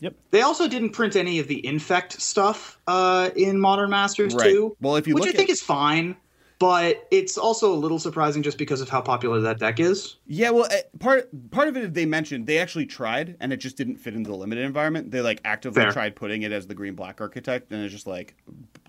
[0.00, 0.14] Yep.
[0.30, 4.52] they also didn't print any of the Infect stuff uh, in Modern Masters Right.
[4.52, 4.76] too.
[4.80, 6.16] Well, if you which look I think is fine,
[6.58, 10.16] but it's also a little surprising just because of how popular that deck is.
[10.26, 13.76] yeah, well, uh, part part of it they mentioned they actually tried, and it just
[13.76, 15.10] didn't fit into the limited environment.
[15.10, 15.92] They like actively Fair.
[15.92, 18.34] tried putting it as the green black architect, and it just like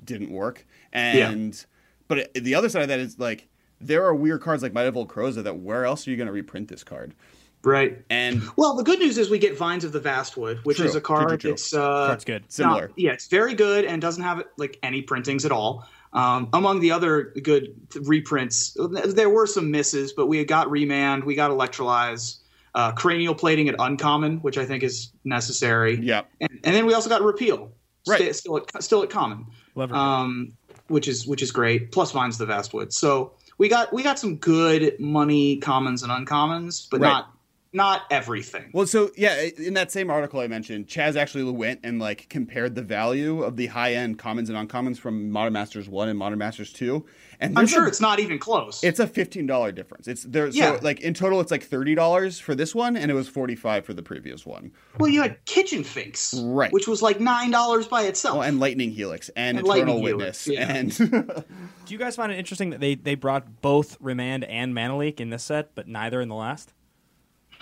[0.03, 0.65] didn't work.
[0.93, 1.63] And
[2.07, 3.47] but it, the other side of that is like
[3.81, 6.27] there are weird cards like Might of Old Krosa that where else are you going
[6.27, 7.13] to reprint this card?
[7.61, 8.03] Right.
[8.09, 10.85] And Well, the good news is we get Vines of the Vastwood, which True.
[10.85, 11.49] is a True, true, card true.
[11.51, 12.43] that's uh, Card's good.
[12.51, 12.87] Similar.
[12.87, 15.85] not- yeah, it's very good and doesn't have like any printings at all.
[16.11, 21.35] Um, among the other good reprints, there were some misses, but we got Remand, we
[21.35, 22.37] got Electrolyze,
[22.73, 25.99] uh, Cranial Plating at Uncommon, which I think is necessary.
[26.01, 27.71] yeah, and, and then we also got Repeal,
[28.07, 28.19] Right.
[28.21, 29.45] sta- still at, still at Common,
[29.77, 30.53] um,
[30.87, 31.91] which is which is great.
[31.91, 32.91] Plus Vines of the Vastwood.
[32.91, 37.09] So we got we got some good money commons and uncommons, but Right.
[37.09, 37.33] not
[37.71, 38.71] not everything.
[38.73, 42.73] Well, so yeah, in that same article I mentioned, Chaz actually went and like compared
[42.75, 46.39] the value of the high end commons and uncommons from Modern Masters One and Modern
[46.39, 47.05] Masters Two,
[47.39, 48.83] and I'm sure a, it's not even close.
[48.83, 50.07] it's a fifteen dollar difference.
[50.07, 50.47] It's there.
[50.47, 50.77] Yeah.
[50.77, 53.55] So like in total, it's like thirty dollars for this one, and it was forty
[53.55, 54.71] five for the previous one.
[54.97, 56.71] well, you had Kitchen Finks, Right.
[56.73, 58.37] which was like nine dollars by itself.
[58.37, 61.07] Oh, and Lightning Helix and, And Eternal Lightning Witness, Helix, yeah.
[61.11, 61.43] and
[61.85, 65.21] Do you guys find it interesting that they they brought both Remand and Mana Leak
[65.21, 66.73] in this set, but neither in the last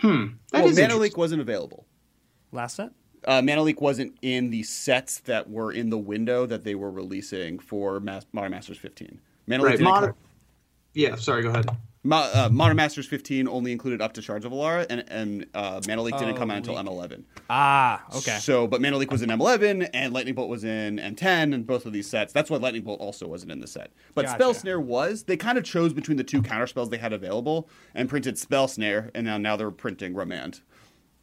[0.02, 1.00] That well, is Mana interesting.
[1.02, 1.86] Leak wasn't available.
[2.52, 2.92] last set?
[3.26, 6.92] Uh, Mana Leak wasn't in the sets that were in the window that they were
[6.92, 9.20] releasing for Mas- Modern Masters 15.
[9.48, 9.78] Mana Leak right?
[9.78, 10.14] didn't Modern.
[10.94, 11.44] Yeah, sorry.
[11.44, 11.70] Go ahead.
[12.08, 15.82] Mo- uh, Modern Masters 15 only included up to Shards of Alara, and, and uh,
[15.88, 17.24] Mana Leak didn't Oh, come out until M11.
[17.50, 18.38] Ah, okay.
[18.40, 21.86] So, but Mana Leak was in M11, and Lightning Bolt was in M10, and both
[21.86, 22.32] of these sets.
[22.32, 23.92] That's why Lightning Bolt also wasn't in the set.
[24.16, 24.36] But Gotcha.
[24.38, 25.24] Spell Snare was.
[25.24, 28.68] They kind of chose between the two counter spells they had available and printed Spell
[28.68, 30.62] Snare, and now, now they're printing Remand.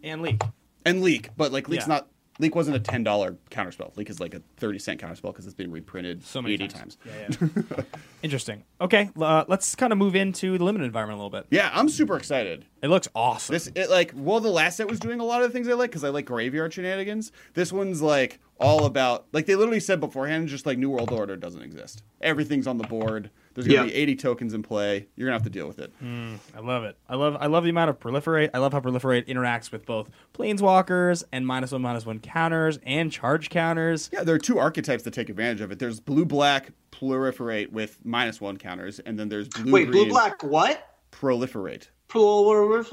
[0.03, 0.43] And Leak.
[0.85, 1.95] And Leak, but like Leak's Yeah.
[1.95, 2.09] not.
[2.41, 3.97] Leak wasn't a ten dollar counterspell.
[3.97, 6.97] Leak is like a thirty cent counterspell because it's been reprinted So many eighty times.
[6.97, 7.39] times.
[7.41, 7.83] Yeah, yeah.
[8.23, 8.65] Interesting.
[8.81, 11.47] Okay, uh, let's kind of move into the limited environment a little bit.
[11.51, 12.65] Yeah, I'm super excited.
[12.83, 13.53] It looks awesome.
[13.53, 15.75] This it like well the last set was doing a lot of the things I
[15.75, 17.31] like because I like graveyard shenanigans.
[17.55, 21.37] This one's like all about like they literally said beforehand just like New World Order
[21.37, 22.03] doesn't exist.
[22.21, 23.31] Everything's on the board.
[23.55, 23.85] There's gonna Yeah.
[23.87, 25.07] be 80 tokens in play.
[25.17, 25.93] You're gonna have to deal with it.
[26.03, 26.97] Mm, I love it.
[27.09, 28.51] I love I love the amount of proliferate.
[28.53, 33.11] I love how proliferate interacts with both planeswalkers and minus one minus one counters and
[33.13, 34.11] charge counters.
[34.13, 35.79] Yeah, there are two archetypes that take advantage of it.
[35.79, 40.43] There's blue black proliferate with minus one counters, and then there's blue Wait, blue black
[40.43, 40.87] what?
[41.13, 41.89] proliferate.
[42.09, 42.87] Proliferate?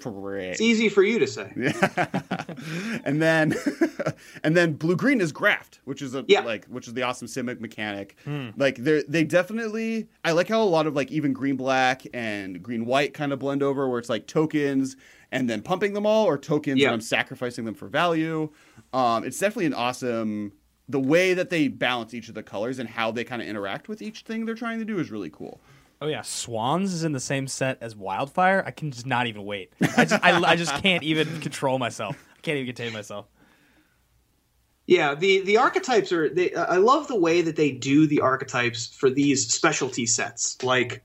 [0.00, 0.50] Proliferate.
[0.52, 1.52] It's easy for you to say.
[1.56, 2.06] Yeah.
[3.04, 3.54] and then
[4.44, 6.40] and then blue green is graft which is a Yeah.
[6.40, 8.16] like which is the awesome simic mechanic
[8.56, 12.62] like they they definitely i like how a lot of like even green black and
[12.62, 14.96] green white kind of blend over where it's like tokens
[15.32, 16.88] and then pumping them all or tokens Yeah.
[16.88, 18.50] and i'm sacrificing them for value
[18.92, 20.52] um it's definitely an awesome
[20.88, 23.88] the way that they balance each of the colors and how they kind of interact
[23.88, 25.60] with each thing they're trying to do is really cool
[26.00, 28.62] Oh yeah, Swans is in the same set as Wildfire.
[28.66, 29.72] I can just not even wait.
[29.96, 32.16] I just I, I just can't even control myself.
[32.36, 33.26] I can't even contain myself.
[34.86, 36.28] Yeah, the the archetypes are.
[36.28, 41.02] They, I love the way that they do the archetypes for these specialty sets, like.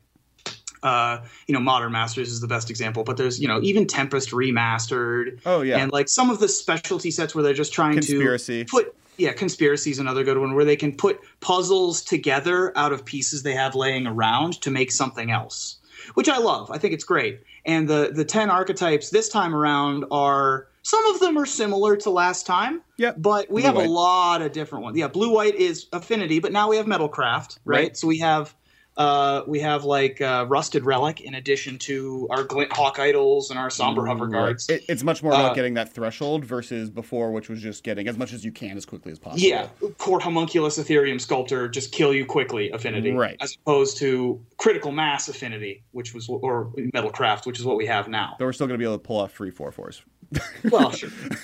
[0.84, 4.32] Uh, you know, Modern Masters is the best example, but there's, you know, even Tempest
[4.32, 5.39] remastered.
[5.45, 5.77] Oh, yeah.
[5.77, 8.65] And like some of the specialty sets where they're just trying Conspiracy.
[8.65, 12.91] to put, yeah, Conspiracy is another good one where they can put puzzles together out
[12.91, 15.77] of pieces they have laying around to make something else,
[16.15, 16.71] which I love.
[16.71, 17.41] I think it's great.
[17.65, 22.10] And the the 10 archetypes this time around are some of them are similar to
[22.10, 22.81] last time.
[22.97, 23.17] Yep.
[23.19, 23.88] But we Blue have white.
[23.88, 24.97] a lot of different ones.
[24.97, 27.77] Yeah, blue white is affinity, but now we have metalcraft, right?
[27.77, 27.97] Right.
[27.97, 28.55] So we have
[28.97, 33.58] uh, we have like uh, rusted relic in addition to our glint hawk idols and
[33.58, 34.69] our somber hoverguards.
[34.69, 38.08] It, it's much more about Uh, getting that threshold versus before, which was just getting
[38.08, 39.41] as much as you can as quickly as possible.
[39.41, 43.38] Yeah, court homunculus Etherium sculptor just kill you quickly affinity, Right.
[43.39, 48.08] As opposed to critical mass affinity, which was or metalcraft, which is what we have
[48.10, 48.36] now.
[48.38, 50.04] But we're still going to be able to pull off free four fours.
[50.69, 51.10] Well, sure.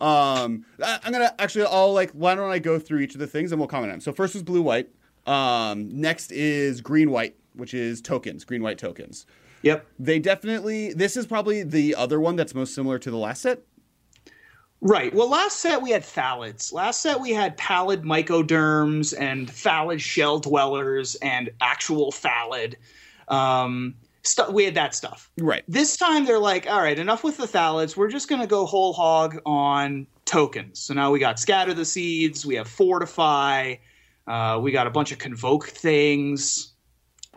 [0.00, 1.66] um, I- I'm gonna actually.
[1.66, 2.10] I'll like.
[2.12, 3.94] Why don't I go through each of the things and we'll comment on.
[3.94, 4.00] them.
[4.00, 4.88] So first is blue white.
[5.28, 9.26] Um, next is green white, which is tokens, green white tokens.
[9.62, 9.86] Yep.
[9.98, 10.94] They definitely.
[10.94, 13.60] This is probably the other one that's most similar to the last set.
[14.80, 15.12] Right.
[15.12, 16.72] Well, last set we had thallids.
[16.72, 22.76] Last set we had pallid mycoderms and thallid shell dwellers and actual thallid.
[23.26, 25.30] Um, stu- we had that stuff.
[25.36, 25.64] Right.
[25.66, 27.96] This time they're like, all right, enough with the thallids.
[27.96, 30.78] We're just going to go whole hog on tokens.
[30.78, 32.46] So now we got scatter the seeds.
[32.46, 33.74] We have fortify.
[34.28, 36.72] Uh, we got a bunch of convoke things.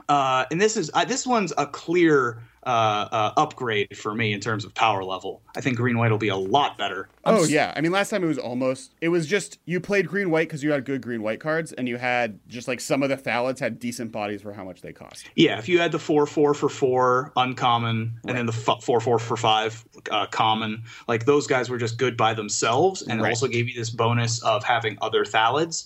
[0.10, 4.40] Uh, and this is uh, this one's a clear uh, uh, upgrade for me in
[4.40, 5.42] terms of power level.
[5.56, 7.08] I think green white will be a lot better.
[7.24, 8.94] Oh yeah, I mean last time it was almost.
[9.00, 11.88] It was just you played green white because you had good green white cards, and
[11.88, 14.92] you had just like some of the thallids had decent bodies for how much they
[14.92, 15.30] cost.
[15.36, 19.00] Yeah, if you had the four four for four uncommon, and then the f- four
[19.00, 23.30] four for five uh, common, like those guys were just good by themselves, and Right.
[23.30, 25.86] also gave you this bonus of having other thallids.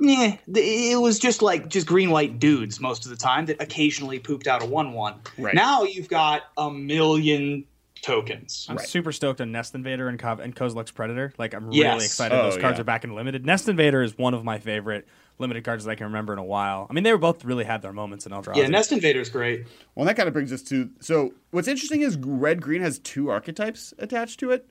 [0.00, 4.18] Yeah, it was just like just green white dudes most of the time that occasionally
[4.18, 5.14] pooped out a one one.
[5.36, 5.54] Right.
[5.54, 7.64] Now you've got a million
[8.00, 8.66] tokens.
[8.68, 8.86] I'm Right.
[8.86, 11.32] super stoked on Nest Invader and, Kov- and Kozilek's Predator.
[11.36, 11.94] Like, I'm Yes.
[11.94, 12.82] really excited Oh, those cards yeah.
[12.82, 13.44] are back in limited.
[13.44, 15.08] Nest Invader is one of my favorite
[15.40, 16.86] limited cards that I can remember in a while.
[16.88, 18.56] I mean, they were both really had their moments in Eldrazi.
[18.58, 19.66] Yeah, Nest Invader is great.
[19.96, 23.30] Well, that kind of brings us to so what's interesting is red green has two
[23.30, 24.68] archetypes attached to it.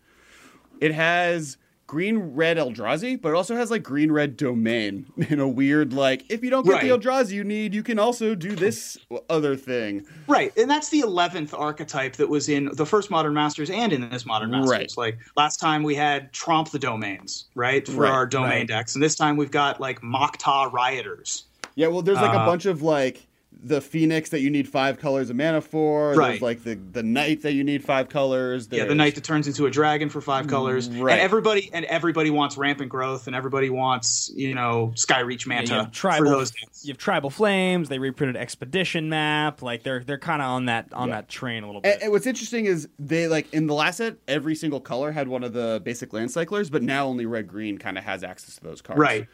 [0.80, 5.48] It has green red Eldrazi, but it also has like green red domain in a
[5.48, 7.00] weird like if you don't get the Right.
[7.02, 8.98] Eldrazi you need, you can also do this
[9.30, 10.06] other thing.
[10.28, 14.10] Right, and that's the eleventh archetype that was in the first Modern Masters and in
[14.10, 14.70] this Modern Masters.
[14.70, 14.94] Right.
[14.98, 18.68] Like last time we had Tromp the domains, right, for Right, our domain right.
[18.68, 21.46] decks, and this time we've got like Matca Rioters.
[21.76, 23.27] Yeah, well, there's like a Uh, bunch of like
[23.64, 26.08] the Phoenix that you need five colors of mana for.
[26.08, 26.42] There's Right.
[26.42, 28.68] like the the Knight that you need five colors.
[28.72, 31.14] Yeah, the knight that turns into a dragon for five colors, Right.
[31.14, 35.74] and everybody and everybody wants rampant growth, and everybody wants you know Skyreach Yeah, Manta
[35.74, 36.86] you have for tribal, those decks.
[36.86, 37.90] you have tribal flames.
[37.90, 39.62] They reprinted expedition map.
[39.62, 41.16] Like they're they're kind of on that on Yeah.
[41.16, 41.94] that train a little bit.
[41.96, 45.28] And, and what's interesting is they like in the last set, every single color had
[45.28, 48.56] one of the basic land cyclers, but now only red green kind of has access
[48.56, 49.00] to those cards.
[49.00, 49.28] Right.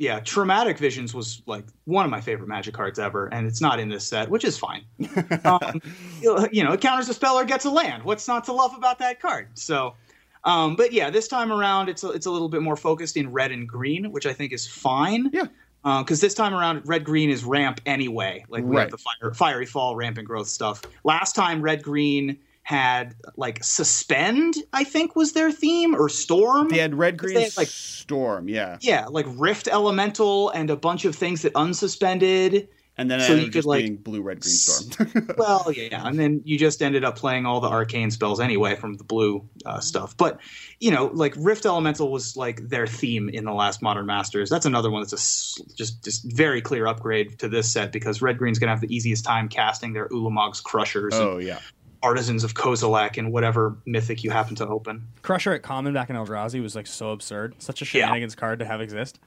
[0.00, 3.78] Yeah, Traumatic Visions was like one of my favorite Magic cards ever, and it's not
[3.78, 4.82] in this set, which is fine.
[5.44, 5.82] um,
[6.22, 8.02] you know, it counters a spell or gets a land.
[8.04, 9.48] What's not to love about that card?
[9.58, 9.94] So,
[10.44, 13.30] um, but yeah, this time around, it's a, it's a little bit more focused in
[13.30, 15.28] red and green, which I think is fine.
[15.34, 15.48] Yeah.
[15.82, 18.42] Because this time around, red green is ramp anyway.
[18.48, 18.82] Like we Right.
[18.84, 20.80] have the fire, fiery fall, ramp and growth stuff.
[21.04, 22.38] Last time, red green
[22.70, 24.54] had like suspend.
[24.72, 26.68] I think was their theme or storm.
[26.68, 31.04] They had red green had, like- storm, yeah, Yeah, like Rift Elemental and a bunch
[31.04, 32.68] of things that unsuspended.
[32.96, 35.26] and then So ended you could, like, being blue red green storm.
[35.38, 38.96] Well, yeah, and then you just ended up playing all the arcane spells anyway from
[38.98, 40.16] the blue uh, stuff.
[40.16, 40.38] But
[40.78, 44.48] you know, like Rift Elemental was like their theme in the last Modern Masters.
[44.48, 48.38] That's another one that's a just just very clear upgrade to this set because Red
[48.38, 51.58] Green's gonna have the easiest time casting their Ulamog's Crushers oh yeah,
[52.02, 55.06] Artisans of Kozilek and whatever mythic you happen to open.
[55.22, 57.54] Crusher at common back in Eldrazi was like so absurd.
[57.58, 58.06] Such a Yeah.
[58.06, 59.20] shenanigans card to have exist.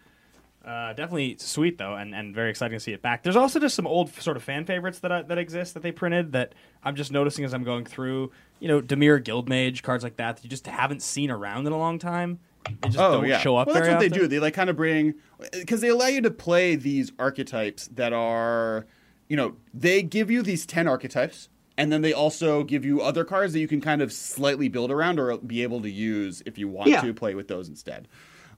[0.65, 3.21] Uh, definitely sweet though, and, and very exciting to see it back.
[3.21, 5.91] There's also just some old sort of fan favorites that I, that exist that they
[5.91, 8.31] printed that I'm just noticing as I'm going through.
[8.61, 11.77] You know, Dimir Guildmage cards like that that you just haven't seen around in a
[11.77, 12.39] long time.
[12.81, 13.39] They just oh don't yeah.
[13.39, 13.67] show up.
[13.67, 14.25] well, that's very what they do.
[14.25, 15.15] They like kind of bring
[15.51, 18.87] because they allow you to play these archetypes that are,
[19.27, 21.49] you know, they give you these ten archetypes.
[21.77, 24.91] And then they also give you other cards that you can kind of slightly build
[24.91, 27.01] around or be able to use if you want Yeah.
[27.01, 28.07] to play with those instead.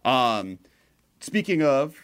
[0.04, 0.60] Um,
[1.22, 1.96] speaking of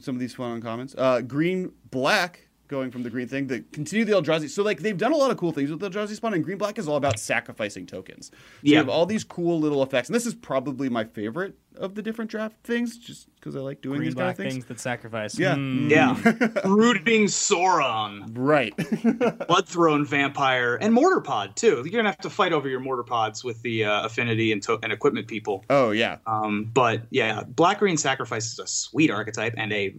[0.00, 4.04] some of these fun comments, uh, green black going from the green thing, to continue
[4.04, 4.48] the Eldrazi.
[4.48, 6.58] So like they've done a lot of cool things with the Eldrazi spawn, and green
[6.58, 8.26] black is all about sacrificing tokens.
[8.28, 8.78] So you Yeah.
[8.78, 12.30] have all these cool little effects, and this is probably my favorite of the different
[12.30, 14.52] draft things, just because I like doing Green these kind of things.
[14.54, 15.38] things that sacrifice.
[15.38, 15.54] Yeah.
[15.56, 15.88] Hmm.
[15.90, 16.14] Yeah,
[16.64, 18.76] brooding Saurian, Right.
[18.76, 21.82] bloodthrone vampire, and mortar pod too.
[21.84, 24.78] You're gonna have to fight over your mortar pods with the uh, affinity and, to-
[24.82, 25.64] and equipment people.
[25.70, 26.18] oh yeah.
[26.26, 29.94] Um, but yeah, black green sacrifice is a sweet archetype and a.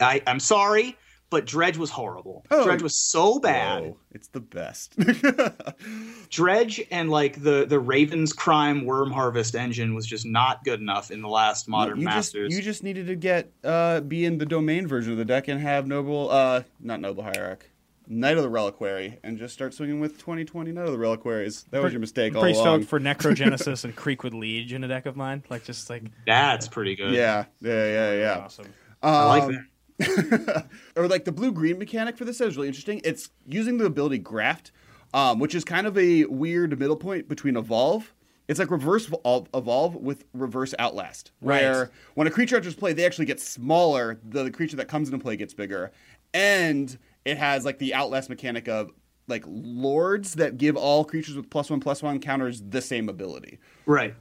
[0.00, 0.96] I, I'm sorry,
[1.30, 2.44] but Dredge was horrible.
[2.50, 2.64] Oh.
[2.64, 3.82] Dredge was so bad.
[3.82, 4.94] Whoa, it's the best.
[6.30, 11.10] Dredge and like the the Ravens crime worm harvest engine was just not good enough
[11.10, 12.48] in the last modern you masters.
[12.50, 15.48] Just, you just needed to get uh, be in the domain version of the deck
[15.48, 17.68] and have noble, uh, not noble hierarch,
[18.06, 21.64] Knight of the Reliquary, and just start swinging with 2020 Knight of the Reliquaries.
[21.70, 22.80] That was your mistake all Pretty along.
[22.82, 25.42] stoked for Necrogenesis and Creakwood Liege in a deck of mine.
[25.48, 27.12] Like just like That's pretty good.
[27.14, 28.38] yeah, yeah, yeah, yeah.
[28.44, 28.66] awesome.
[29.02, 29.64] I like Um, that.
[30.96, 33.00] or like the blue green mechanic for this is really interesting.
[33.04, 34.72] It's using the ability graft,
[35.14, 38.12] um, which is kind of a weird middle point between evolve.
[38.46, 39.10] It's like reverse
[39.52, 41.88] evolve with reverse outlast, where Right.
[42.14, 44.18] when a creature enters play, they actually get smaller.
[44.26, 45.92] The, the creature that comes into play gets bigger,
[46.32, 48.90] and it has like the outlast mechanic of
[49.26, 53.58] like lords that give all creatures with plus one plus one counters the same ability.
[53.84, 54.14] Right.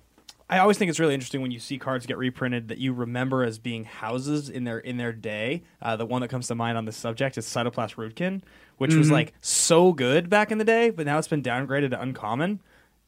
[0.49, 3.43] I always think it's really interesting when you see cards get reprinted that you remember
[3.43, 5.63] as being houses in their in their day.
[5.81, 8.41] Uh, the one that comes to mind on this subject is Cytoplast Rootkin,
[8.77, 12.01] which was like so good back in the day, but now it's been downgraded to
[12.01, 12.61] uncommon.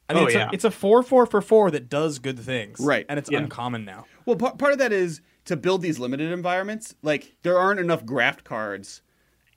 [0.09, 0.49] I mean, Oh, it's, yeah.
[0.49, 3.05] a, it's a four four for four that does good things, Right.
[3.07, 3.37] And it's Yeah.
[3.39, 4.05] uncommon now.
[4.25, 6.95] Well, part, part of that is to build these limited environments.
[7.03, 9.01] Like there aren't enough graft cards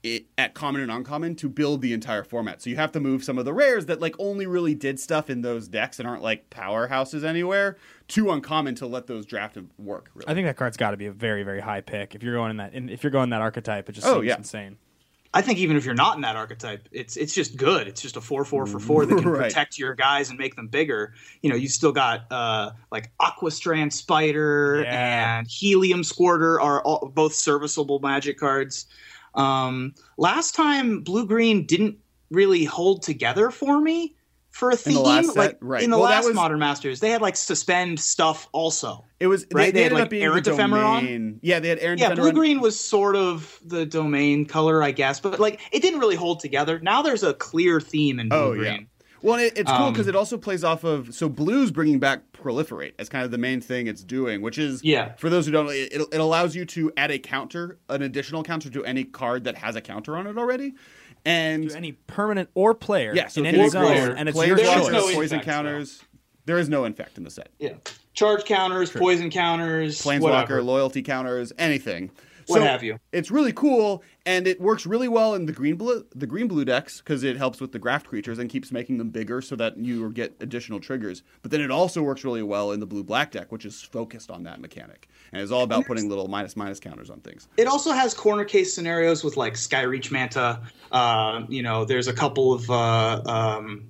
[0.05, 2.61] i at common and uncommon to build the entire format.
[2.61, 5.31] So you have to move some of the rares that like only really did stuff
[5.31, 7.77] in those decks and aren't like powerhouses anywhere
[8.09, 10.11] to uncommon to let those draft work.
[10.15, 10.29] Really.
[10.29, 12.51] I think that card's got to be a very very high pick if you're going
[12.51, 13.89] in that in, if you're going that archetype.
[13.89, 14.37] It just Oh, seems yeah.
[14.37, 14.77] insane.
[15.35, 17.89] I think even if you're not in that archetype, it's it's just good.
[17.89, 19.45] It's just a four four for four that can Right.
[19.45, 21.15] protect your guys and make them bigger.
[21.41, 25.39] You know, you still got uh, like Aquastrand Spider Yeah.
[25.39, 28.87] and Helium Squirter are all, both serviceable Magic cards.
[29.35, 31.99] Um, last time Blue Green didn't
[32.31, 34.15] really hold together for me
[34.51, 35.25] for a theme.
[35.25, 35.37] set?
[35.37, 35.83] like Right.
[35.83, 39.05] in the Well, last was- Modern Masters, they had like suspend stuff also.
[39.19, 41.39] it was right, They, they had, ended like, Errant the Ephemeron?
[41.43, 45.21] Yeah, they had Aaron Yeah, blue green was sort of the domain color, I guess,
[45.21, 46.81] but like it didn't really hold together.
[46.81, 48.65] Now there's a clear theme in blue Oh green.
[48.65, 48.79] yeah.
[49.23, 52.21] Well, it, it's cool Um, because it also plays off of so blue's bringing back
[52.33, 55.13] proliferate as kind of the main thing it's doing, which is Yeah.
[55.15, 58.69] For those who don't, it, it allows you to add a counter, an additional counter
[58.71, 60.75] to any card that has a counter on it already,
[61.25, 64.49] and To any permanent or player yeah, so in any zone, ignore and it's planes
[64.49, 64.67] your choice.
[64.67, 66.03] counters, no poison infect, counters.
[66.45, 67.51] There is no infect in the set.
[67.61, 67.75] Yeah.
[68.15, 70.63] Charge counters, poison counters, Planeswalker, whatever.
[70.63, 72.11] loyalty counters, anything.
[72.49, 72.99] What have you.
[73.13, 76.65] It's really cool, and it works really well in the green blue the green blue
[76.65, 79.77] decks because it helps with the graft creatures and keeps making them bigger so that
[79.77, 81.23] you get additional triggers.
[81.43, 84.31] But then it also works really well in the blue black deck, which is focused
[84.31, 87.49] on that mechanic and is all about putting little minus minus counters on things.
[87.57, 90.61] It also has corner case scenarios with like Skyreach Manta.
[90.91, 93.89] Uh, you know, there's a couple of, uh, um,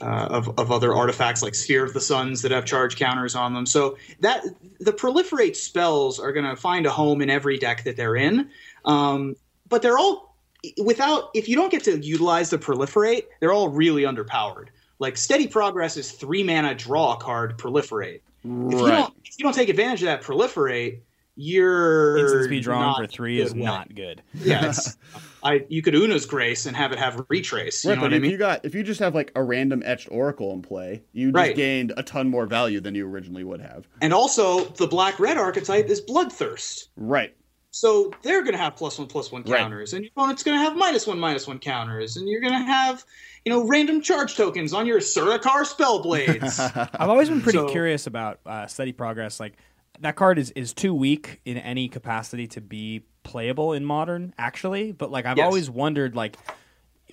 [0.00, 3.54] uh, of of other artifacts like Sphere of the Suns that have charge counters on
[3.54, 3.66] them.
[3.66, 4.44] So that
[4.80, 8.50] the proliferate spells are going to find a home in every deck that they're in.
[8.84, 9.36] Um,
[9.68, 10.36] but they're all
[10.84, 14.68] without if you don't get to utilize the proliferate, they're all really underpowered.
[14.98, 18.20] Like steady progress is three mana draw card proliferate.
[18.44, 18.98] If you Right.
[18.98, 21.00] don't if you don't take advantage of that proliferate,
[21.34, 23.60] you're Instant speed drawing for three is way.
[23.60, 24.22] not good.
[24.34, 24.96] Yeah, it's,
[25.42, 27.82] I you could Una's Grace and have it have retrace.
[27.84, 28.30] You Right, know but what I mean?
[28.30, 31.34] you got if you just have like a random etched oracle in play, you just
[31.36, 31.56] Right.
[31.56, 33.88] gained a ton more value than you originally would have.
[34.00, 36.88] and also, the black red archetype is Bloodthirst.
[36.96, 37.34] Right.
[37.74, 39.58] So they're going to have plus one plus one Right.
[39.58, 42.52] counters, and your opponent's going to have minus one minus one counters, and you're going
[42.52, 43.04] to have
[43.46, 46.60] you know random charge tokens on your Surrakar Spellblades.
[47.00, 49.40] I've always been pretty So- curious about uh, steady progress.
[49.40, 49.54] Like
[50.00, 54.92] that card is is too weak in any capacity to be playable in modern, actually.
[54.92, 55.44] But like I've Yes.
[55.46, 56.36] always wondered, like,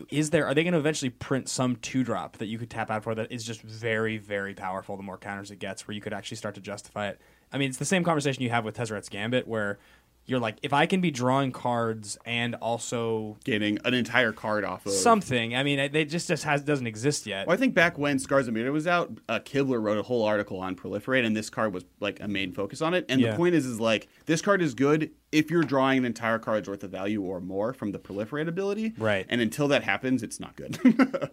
[0.09, 2.91] is there are they going to eventually print some two drop that you could tap
[2.91, 4.97] out for that is just very very powerful?
[4.97, 7.21] The more counters it gets, where you could actually start to justify it.
[7.53, 9.79] I mean, it's the same conversation you have with Tezzeret's Gambit, where
[10.29, 14.85] you're like, if I can be drawing cards and also getting an entire card off
[14.85, 15.55] of something.
[15.55, 17.47] I mean, it it just just has doesn't exist yet.
[17.47, 20.23] Well, I think back when Scars of Mirrodin was out, uh, Kibler wrote a whole
[20.23, 23.05] article on Proliferate, and this card was like a main focus on it.
[23.09, 23.31] And Yeah.
[23.31, 26.67] the point is, is like this card is good if you're drawing an entire card's
[26.69, 28.93] worth of value or more from the Proliferate ability.
[28.97, 29.25] Right.
[29.29, 30.79] And until that happens, it's not good.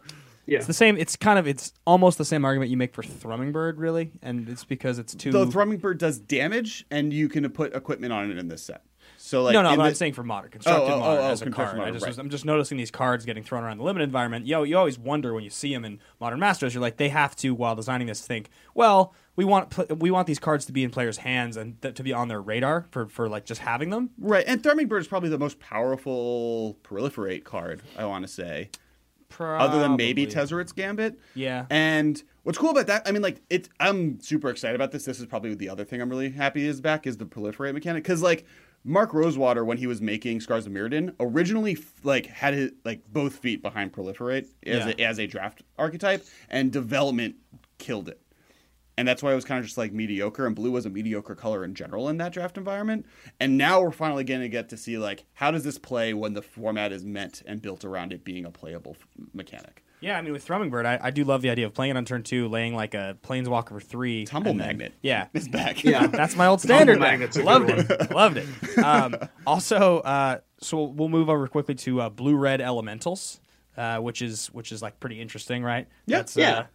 [0.46, 0.96] yeah, It's the same.
[0.96, 1.46] It's kind of.
[1.46, 5.32] It's almost the same argument you make for Thrummingbird, really, and it's because it's too.
[5.32, 8.82] the Thrummingbird does damage, and you can put equipment on it in this set.
[9.18, 11.26] So like no, no, but the- I'm saying for modern, constructed Oh, oh, modern oh,
[11.28, 11.76] oh, as a card.
[11.76, 12.10] modern, I just right.
[12.10, 14.46] was, I'm just noticing these cards getting thrown around the limited environment.
[14.46, 16.74] Yo, you always wonder when you see them in modern masters.
[16.74, 20.26] You're like, they have to, while designing this, think, well, we want pl- we want
[20.28, 23.06] these cards to be in players' hands and th- to be on their radar for
[23.08, 24.10] for like just having them.
[24.18, 27.82] right, and Thrummingbird is probably the most powerful proliferate card.
[27.98, 28.70] I want to say,
[29.40, 30.56] other than maybe Probably.
[30.64, 31.18] Tezzeret's Gambit.
[31.34, 31.66] Yeah.
[31.70, 33.68] And what's cool about that, I mean, like, it.
[33.80, 35.04] I'm super excited about this.
[35.04, 38.02] This is probably the other thing I'm really happy is back is the proliferate mechanic
[38.02, 38.46] because like.
[38.88, 43.34] Mark Rosewater, when he was making Scars of Mirrodin, originally like had his like both
[43.34, 44.92] feet behind proliferate as Yeah.
[44.96, 47.34] a, as a draft archetype, and development
[47.78, 48.20] killed it.
[48.98, 50.46] And that's why it was kind of just like mediocre.
[50.46, 53.04] And blue was a mediocre color in general in that draft environment.
[53.38, 56.32] And now we're finally going to get to see like how does this play when
[56.32, 59.82] the format is meant and built around it being a playable f- mechanic.
[60.00, 62.04] Yeah, I mean with Thrummingbird, I, I do love the idea of playing it on
[62.04, 64.24] turn two, laying like a Planeswalker for three.
[64.26, 64.92] Tumble then- magnet.
[65.02, 65.82] Yeah, It's back.
[65.84, 66.06] Yeah.
[66.06, 66.94] That's my old standard.
[66.98, 67.08] Tumble.
[67.08, 68.10] Magnet's a Loved good it.
[68.14, 68.78] Loved it.
[68.78, 69.16] Um,
[69.46, 73.40] also, uh, so we'll move over quickly to uh, blue red elementals,
[73.76, 75.86] uh, which is which is like pretty interesting, right?
[76.06, 76.18] Yeah.
[76.18, 76.66] That's, uh, Yeah.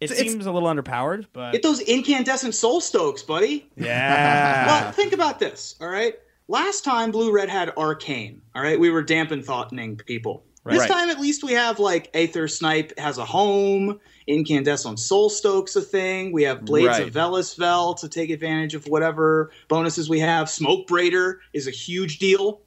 [0.00, 3.68] It It's- seems a little underpowered, but Get those incandescent soul stokes, buddy.
[3.76, 4.66] yeah.
[4.66, 6.14] well, think about this, all right?
[6.48, 8.80] Last time Blue Red had Arcane, all right?
[8.80, 10.44] We were dampen thoughting people.
[10.66, 10.90] This Right.
[10.90, 15.80] time, at least, we have like Aether Snipe has a home, Incandescent Soul Stokes a
[15.80, 16.32] thing.
[16.32, 17.02] We have Blades Right.
[17.02, 20.48] of Velis Vel to take advantage of whatever bonuses we have.
[20.48, 22.60] Smokebraider is a huge deal.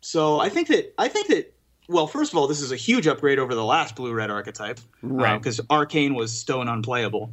[0.00, 1.54] So I think that I think that
[1.88, 4.78] well, first of all, this is a huge upgrade over the last Blue Red archetype,
[5.02, 5.38] Right.
[5.38, 7.32] Because Arcane was stone unplayable.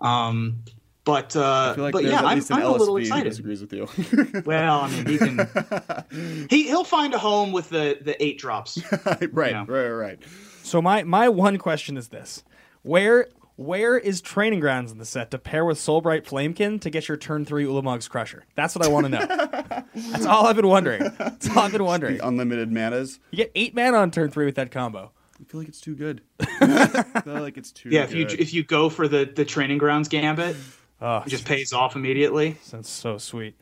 [0.00, 0.62] Um,
[1.04, 2.96] but uh, I feel like but yeah, at I'm, an I'm a little LSV who
[2.98, 3.28] excited.
[3.30, 4.42] disagrees with you.
[4.44, 6.46] Well, I mean, he can.
[6.50, 8.78] he he'll find a home with the the eight drops.
[9.32, 9.64] right, Yeah.
[9.68, 10.18] right, right.
[10.64, 12.42] So my my one question is this:
[12.82, 17.06] where where is training grounds in the set to pair with Soulbright Flamekin to get
[17.06, 18.44] your turn three Ulamog's Crusher?
[18.56, 19.64] That's what I want to know.
[20.10, 21.00] That's all I've been wondering.
[21.18, 22.18] That's all I've been wondering.
[22.18, 23.18] The unlimited manas.
[23.30, 25.10] You get eight mana on turn three with that combo.
[25.40, 26.22] I feel like it's too good.
[26.40, 28.40] I feel like it's too Yeah, if you good.
[28.40, 30.56] if you go for the the training grounds gambit,
[31.00, 32.56] Oh, it just pays off immediately.
[32.62, 33.54] sounds so sweet.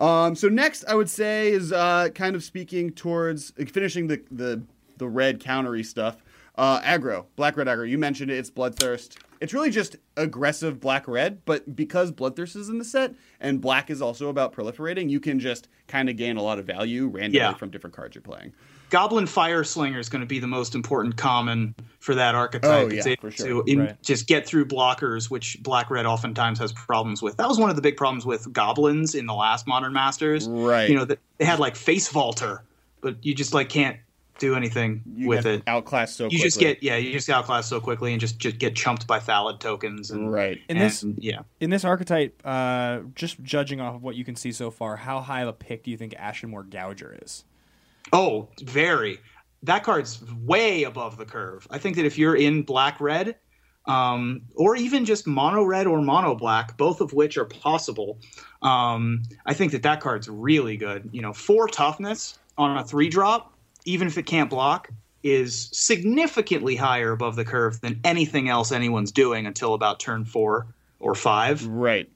[0.00, 4.20] Um, so next, I would say is uh, kind of speaking towards like, finishing the
[4.30, 4.62] the
[4.96, 6.16] the red countery stuff.
[6.56, 7.88] Uh, aggro, black red aggro.
[7.88, 8.38] You mentioned it.
[8.38, 9.16] It's bloodthirst.
[9.40, 13.88] It's really just aggressive black red, but because bloodthirst is in the set and black
[13.88, 17.38] is also about proliferating, you can just kind of gain a lot of value randomly
[17.38, 17.54] Yeah.
[17.54, 18.52] from different cards you're playing.
[18.90, 22.70] Goblin Fireslinger is going to be the most important common for that archetype.
[22.70, 23.46] Oh, yeah, It's able for sure.
[23.46, 24.02] to in, Right.
[24.02, 27.36] just get through blockers, which Black Red oftentimes has problems with.
[27.36, 30.48] That was one of the big problems with goblins in the last Modern Masters.
[30.48, 30.90] Right.
[30.90, 32.62] You know, they had like Face Vaulter,
[33.00, 33.96] but you just like can't
[34.40, 35.62] do anything You with get it.
[35.66, 36.44] outclassed so You quickly.
[36.44, 39.20] just get yeah, you just get outclassed so quickly and just just get chumped by
[39.20, 40.58] Thallid tokens and right.
[40.68, 41.42] In and, this yeah.
[41.60, 45.20] in this archetype, uh, just judging off of what you can see so far, how
[45.20, 47.44] high of a pick do you think Ashenmoor Gouger is?
[48.12, 49.18] Oh, very.
[49.62, 51.66] That card's way above the curve.
[51.70, 53.36] I think that if you're in black red,
[53.86, 58.18] um, or even just mono red or mono black, both of which are possible,
[58.62, 61.10] um, I think that that card's really good.
[61.12, 63.54] You know, four toughness on a three drop,
[63.84, 64.90] even if it can't block,
[65.22, 70.68] is significantly higher above the curve than anything else anyone's doing until about turn four
[70.98, 71.66] or five.
[71.66, 72.08] Right.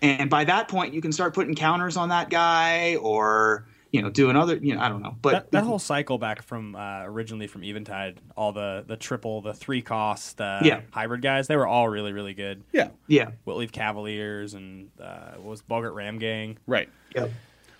[0.00, 4.10] And by that point, you can start putting counters on that guy or, you know,
[4.10, 5.14] doing other, you know, I don't know.
[5.22, 9.42] But that, that whole cycle back from uh, originally from Eventide, all the the triple,
[9.42, 10.80] the three cost uh, Yeah.
[10.90, 12.64] hybrid guys, they were all really really good.
[12.72, 12.88] Yeah.
[13.06, 13.30] yeah.
[13.44, 16.58] Wilt-Leaf Cavaliers and uh, what was Boggart Ram-Gang.
[16.66, 16.88] Right.
[17.14, 17.30] Yep.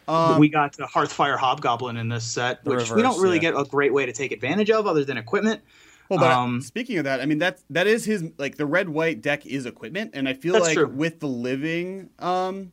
[0.08, 3.52] Um, we got the Hearthfire Hobgoblin in this set, The which we don't really yeah.
[3.52, 5.60] get a great way to take advantage of other than equipment.
[6.08, 8.88] Well, but Um, speaking of that, I mean that that is his like the red
[8.88, 10.88] white deck is equipment, and I feel like true.
[10.88, 12.72] with the living um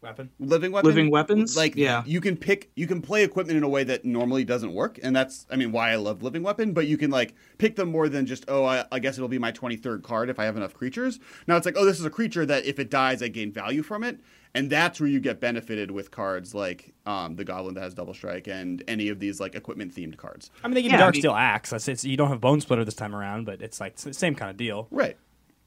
[0.00, 0.30] Weapon.
[0.38, 1.56] living weapon, Living weapons?
[1.56, 2.04] like Yeah.
[2.06, 5.14] you can pick you can play equipment in a way that normally doesn't work, and
[5.16, 8.08] that's I mean why I love living weapon, but you can like pick them more
[8.08, 10.56] than just oh I, I guess it'll be my twenty third card if I have
[10.56, 11.18] enough creatures.
[11.48, 13.82] Now it's like oh this is a creature that if it dies I gain value
[13.82, 14.20] from it,
[14.54, 18.14] and that's where you get benefited with cards like um the goblin that has double
[18.14, 20.50] strike and any of these like equipment themed cards.
[20.64, 21.70] I mean, they give Yeah, you I Dark mean- Steel Axe.
[21.70, 24.34] That's it's, you don't have Bonesplitter this time around, but it's like it's the same
[24.34, 24.88] kind of deal.
[24.90, 25.16] Right.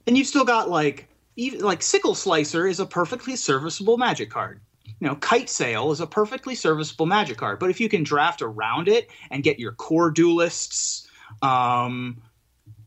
[0.07, 1.07] And you've still got like
[1.37, 4.59] even like Sickleslicer is a perfectly serviceable magic card.
[4.99, 7.59] You know, Kitesail is a perfectly serviceable magic card.
[7.59, 11.07] But if you can draft around it and get your Kor duelists,
[11.41, 12.21] um,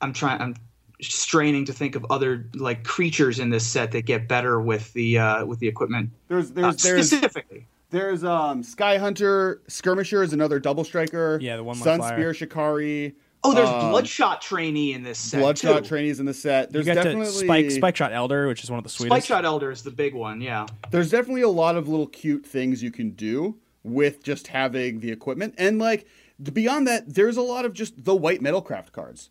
[0.01, 0.41] I'm trying.
[0.41, 0.55] I'm
[1.01, 5.19] straining to think of other like creatures in this set that get better with the
[5.19, 7.67] uh, with the equipment There's uh, there's there's specifically.
[7.91, 11.39] There's um Skyhunter, Skirmisher is another double striker.
[11.41, 12.03] Yeah, the one Sun.
[12.03, 13.15] Spear Shikari.
[13.47, 15.89] Oh, there's um, Bloodshot Trainee in this set Bloodshot too.
[15.89, 16.73] trainees in the set.
[16.73, 19.23] There's you got definitely to Spike Spike Shot Elder, which is one of the Spike.
[19.25, 20.41] Shot Elder is the big one.
[20.41, 20.67] Yeah.
[20.91, 23.57] there's definitely a lot of little cute things you can do.
[23.85, 25.55] with just having the equipment.
[25.59, 26.07] And like
[26.43, 29.31] beyond that, there's a lot of just the white metalcraft cards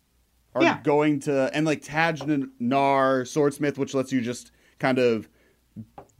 [0.54, 0.80] are Yeah.
[0.82, 5.28] going to and like Taj-Nar Swordsmith, which lets you just kind of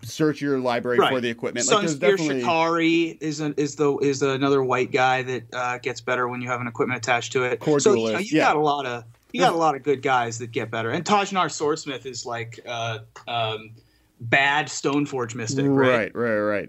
[0.03, 1.67] search your library for the equipment.
[1.67, 5.79] Like there's Sunspear definitely Shikari is an, is the is another white guy that uh,
[5.79, 7.61] gets better when you have an equipment attached to it.
[7.61, 8.45] Core so you, know, you yeah.
[8.45, 10.91] got a lot of you got a lot of good guys that get better.
[10.91, 13.73] And Taj-Nar Swordsmith is like uh, um,
[14.21, 16.15] bad Stoneforge mystic, right?
[16.15, 16.69] right, right,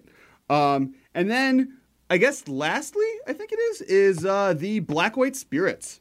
[0.50, 0.76] right.
[0.76, 1.78] Um, and then
[2.10, 6.00] I guess lastly, I think it is is uh, the black white spirits,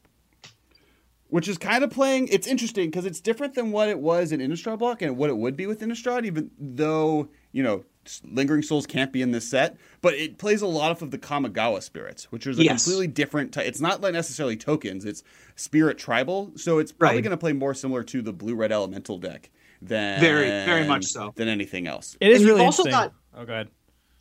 [1.35, 2.29] which is kind of playing.
[2.29, 5.35] It's interesting because it's different than what it was in Innistrad block and what it
[5.35, 7.83] would be with Innistrad, even though you know
[8.23, 9.75] lingering souls can't be in this set.
[10.01, 12.85] But it plays a lot off of the Kamigawa spirits, which is a Yes.
[12.85, 13.51] completely different.
[13.51, 15.23] Ty- it's not like necessarily tokens; it's
[15.57, 16.53] spirit tribal.
[16.55, 17.23] So it's probably Right.
[17.25, 19.49] going to play more similar to the blue red elemental deck
[19.81, 21.33] than Very- very much so.
[21.35, 22.15] than anything else.
[22.21, 23.09] It is And really also interesting.
[23.09, 23.67] got- oh, go ahead.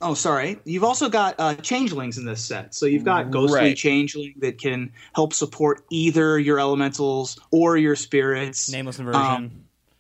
[0.01, 0.59] Oh, sorry.
[0.65, 2.75] You've also got uh, changelings in this set.
[2.75, 3.77] So you've got ghostly Right.
[3.77, 8.71] changeling that can help support either your elementals or your spirits.
[8.71, 9.21] Nameless inversion.
[9.23, 9.51] Um,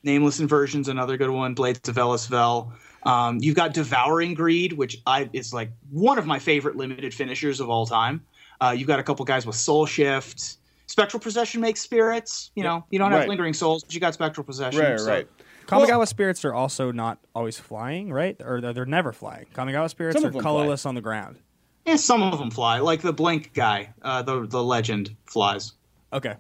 [0.03, 1.55] Nameless Inversion's another good one.
[1.55, 2.70] Blades of Velis Vel.
[3.05, 7.59] Um, you've got Devouring Greed, which I is like one of my favorite limited finishers
[7.61, 8.22] of all time.
[8.61, 10.57] Uh, you've got a couple guys with Soul Shift.
[10.86, 12.51] Spectral Procession makes spirits.
[12.55, 13.28] You know, you don't have Right.
[13.30, 14.80] Lingering Souls, but you got Spectral Procession.
[14.80, 15.28] Right, so- right.
[15.67, 18.37] Kamigawa spirits are also not always flying, right?
[18.41, 19.47] Or they're, they're never flying.
[19.55, 20.43] Kamigawa spirits are of them fly.
[20.43, 21.39] colorless on the ground.
[21.87, 22.79] Yeah, some of them fly.
[22.79, 25.73] Like the Blink guy, uh, the the legend flies.
[26.12, 26.37] Okay.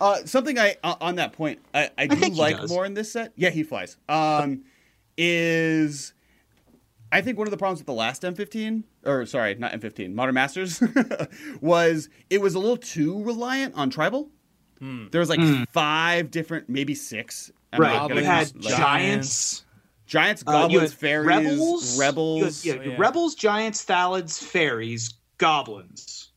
[0.00, 3.10] Uh, something I uh, on that point I, I do think like more in this
[3.12, 3.32] set.
[3.36, 3.96] Yeah, he flies.
[4.08, 4.64] Um,
[5.16, 6.12] is
[7.10, 10.34] I think one of the problems with the last M15 or sorry, not M15, Modern
[10.34, 10.82] Masters
[11.60, 14.30] was it was a little too reliant on tribal.
[14.80, 17.50] There was like five different, maybe six.
[17.72, 17.94] I'm Right.
[17.94, 19.64] not You had like, giants.
[20.06, 22.64] giants, Uh, goblins, had fairies, rebels, rebels.
[22.64, 22.96] you had- yeah, yeah.
[22.98, 26.30] rebels, giants, thallids, fairies, goblins.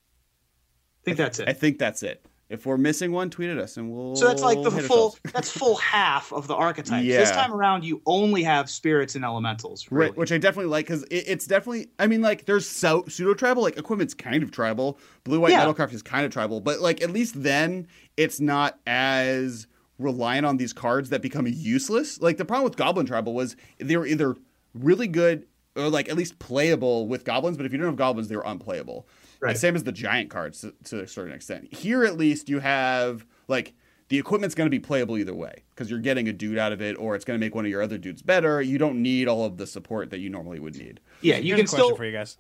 [1.02, 1.48] I think that's it.
[1.50, 2.26] I think that's it.
[2.50, 4.16] If we're missing one, tweet at us and we'll.
[4.16, 5.16] So that's like the full.
[5.34, 7.06] That's full half of the archetypes.
[7.06, 7.20] Yeah.
[7.20, 9.88] This time around, you only have spirits and elementals.
[9.92, 10.10] Really.
[10.10, 11.90] Right, which I definitely like because it, it's definitely.
[12.00, 15.00] I mean, like there's so, pseudo tribal, like equipment's kind of tribal.
[15.26, 15.64] Blue white Yeah.
[15.64, 17.88] metalcraft is kind of tribal, but like at least then
[18.18, 19.68] it's not as
[20.00, 22.20] reliant on these cards that become useless.
[22.20, 24.36] Like the problem with Goblin Tribal was they were either
[24.74, 25.46] really good
[25.76, 28.44] or like at least playable with goblins, but if you don't have goblins, they were
[28.46, 29.08] unplayable.
[29.42, 29.54] Right.
[29.54, 31.74] The same as the giant cards to, to a certain extent.
[31.74, 33.74] Here, at least, you have like
[34.10, 36.82] the equipment's going to be playable either way because you're getting a dude out of
[36.82, 38.62] it, or it's going to make one of your other dudes better.
[38.62, 41.00] You don't need all of the support that you normally would need.
[41.22, 41.96] yeah, you Here's can a question still.
[41.96, 42.38] for you guys.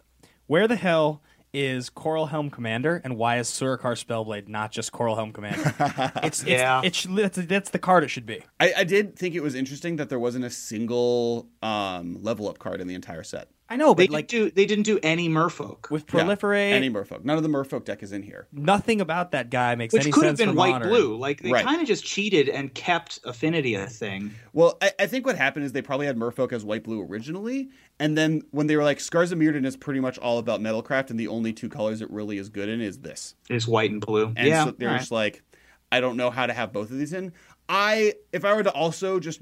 [0.48, 1.22] Where the hell
[1.54, 5.74] is Coralhelm Commander, and why is Surrakar Spellblade not just Coralhelm Commander?
[6.24, 6.82] it's, it's Yeah.
[6.84, 8.44] It should, that's, that's the card it should be.
[8.60, 12.60] I, I did think it was interesting that there wasn't a single um, level up
[12.60, 13.50] card in the entire set.
[13.72, 14.52] I know, They but like didn't do.
[14.52, 15.92] They didn't do any Merfolk.
[15.92, 17.24] with Yeah, proliferate, any Merfolk.
[17.24, 18.48] None of the Merfolk deck is in here.
[18.52, 20.90] nothing about that guy makes which any could have been white modern.
[20.90, 21.16] blue.
[21.18, 21.64] Like they Right.
[21.64, 24.32] kind of just cheated and kept affinity a thing.
[24.54, 27.70] Well, I, I think what happened is they probably had Merfolk as white blue originally,
[28.00, 31.12] and then when they were like, Scars of Mirrodin is pretty much all about Metalcraft,
[31.12, 33.36] and the only two colors it really is good in is this.
[33.50, 34.34] Is white and blue.
[34.36, 35.02] And yeah, so they're alright.
[35.02, 35.44] just like,
[35.92, 37.34] I don't know how to have both of these in.
[37.68, 39.42] I, if I were to also just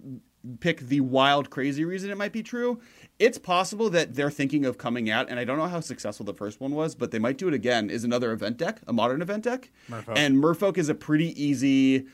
[0.59, 2.79] pick the wild, crazy reason it might be true,
[3.19, 6.33] it's possible that they're thinking of coming out, and I don't know how successful the
[6.33, 7.89] first one was, but they might do it again.
[7.89, 10.13] Is another event deck, a modern event deck, Merfolk.
[10.15, 12.05] and Merfolk is a pretty easy.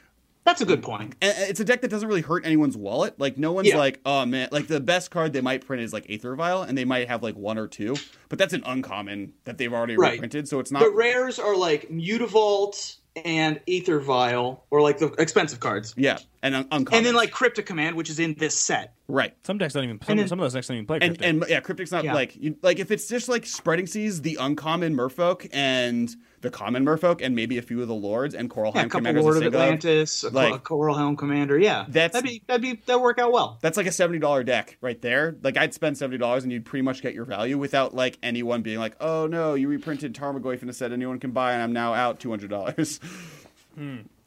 [0.45, 1.16] That's a good point.
[1.22, 3.18] It's a deck that doesn't really hurt anyone's wallet.
[3.18, 3.78] Like no one's Yeah.
[3.78, 6.78] like, oh man, like the best card they might print is like Aether Vial, and
[6.78, 7.95] they might have like one or two,
[8.30, 10.14] but that's an uncommon that they've already Right.
[10.14, 15.07] reprinted, so it's not The rares are like Mutavault and Aether Vial, or like the
[15.20, 16.97] expensive cards, yeah, and un- uncommon.
[16.97, 18.93] and then like Cryptic Command, which is in this set.
[19.07, 19.36] right.
[19.43, 20.01] Some decks don't even.
[20.01, 20.97] Some, then- some of those decks don't even play.
[21.01, 21.28] and Cryptic.
[21.28, 22.14] and yeah, cryptic's not Yeah.
[22.14, 26.09] like you, like if it's just like spreading seas, the uncommon merfolk and
[26.44, 28.89] the common merfolk and maybe a few of the lords and Coral Yeah, a Heim
[28.89, 31.58] couple Commanders Lord of single up, Atlantis, a, like- like, a Coralhelm Commander.
[31.58, 33.58] Yeah, That's- that'd be that'd be that work out well.
[33.62, 35.36] That's like a seventy dollar deck right there.
[35.41, 38.62] Like I'd spend seventy dollars and you'd pretty much get your value without like anyone
[38.62, 41.74] being like, "Oh no, you reprinted Tarmogoyf in a set anyone can buy, and I'm
[41.74, 43.00] now out two hundred dollars."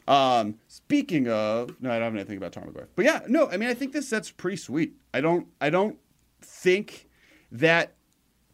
[0.09, 3.69] Um, speaking of, no, I don't have anything about Tarmogoyf, but yeah, no, I mean,
[3.69, 4.93] I think this set's pretty sweet.
[5.13, 5.97] I don't, I don't
[6.43, 7.09] think
[7.51, 7.95] that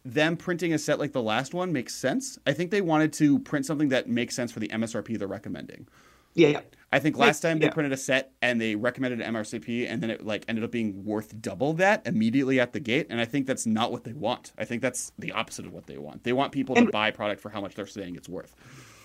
[0.05, 2.39] them printing a set like the last one makes sense.
[2.47, 5.87] I think they wanted to print something that makes sense for the MSRP they're recommending.
[6.35, 6.61] Yeah, yeah.
[6.95, 7.73] I think last time they yeah.
[7.73, 11.05] printed a set and they recommended an MRCP and then it like ended up being
[11.05, 13.07] worth double that immediately at the gate.
[13.09, 14.53] And I think that's not what they want.
[14.59, 16.25] I think that's the opposite of what they want.
[16.25, 18.55] They want people to buy product for how much they're saying it's worth.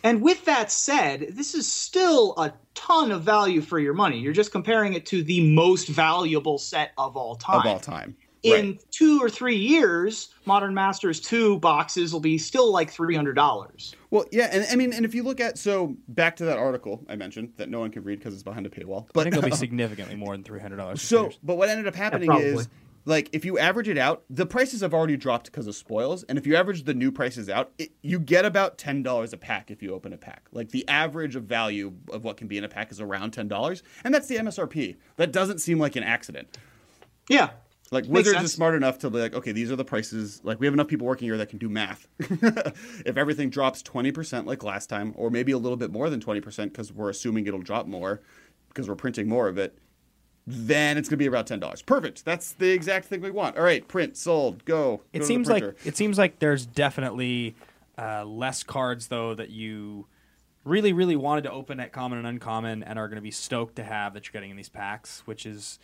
[0.03, 4.19] And with that said, this is still a ton of value for your money.
[4.19, 7.61] You're just comparing it to the most valuable set of all time.
[7.61, 8.15] Of all time.
[8.43, 8.91] In Right.
[8.91, 13.93] two or three years, Modern Masters 2 boxes will be still like $300.
[14.11, 17.03] Well, yeah, and I mean, and if you look at so back to that article
[17.09, 19.03] I mentioned that no one can read because it's behind a paywall.
[19.05, 21.01] I But think it'll be significantly more than three hundred dollars.
[21.01, 22.45] so, but what ended up happening probably.
[22.47, 22.69] is
[23.05, 26.37] like if you average it out, the prices have already dropped because of spoils, and
[26.37, 29.71] if you average the new prices out, it, you get about ten dollars a pack
[29.71, 30.43] if you open a pack.
[30.51, 33.47] Like the average of value of what can be in a pack is around ten
[33.47, 34.95] dollars, and that's the MSRP.
[35.15, 36.57] That doesn't seem like an accident.
[37.29, 37.49] Yeah.
[37.91, 38.45] Like Makes Wizards sense.
[38.45, 40.41] is smart enough to be like, okay, these are the prices.
[40.43, 42.07] Like we have enough people working here that can do math.
[42.19, 46.19] if everything drops twenty percent like last time, or maybe a little bit more than
[46.19, 48.21] twenty percent because we're assuming it'll drop more
[48.67, 49.77] because we're printing more of it,
[50.45, 51.81] then it's gonna be about ten dollars.
[51.81, 52.25] Perfect.
[52.25, 53.57] That's the exact thing we want.
[53.57, 54.65] All right, print sold.
[54.65, 55.03] Go.
[55.13, 57.55] It seems like it seems like there's definitely
[57.97, 60.07] uh, less cards though that you
[60.65, 63.77] really really wanted to open at common and uncommon and are going to be stoked
[63.77, 65.79] to have that you're getting in these packs, which is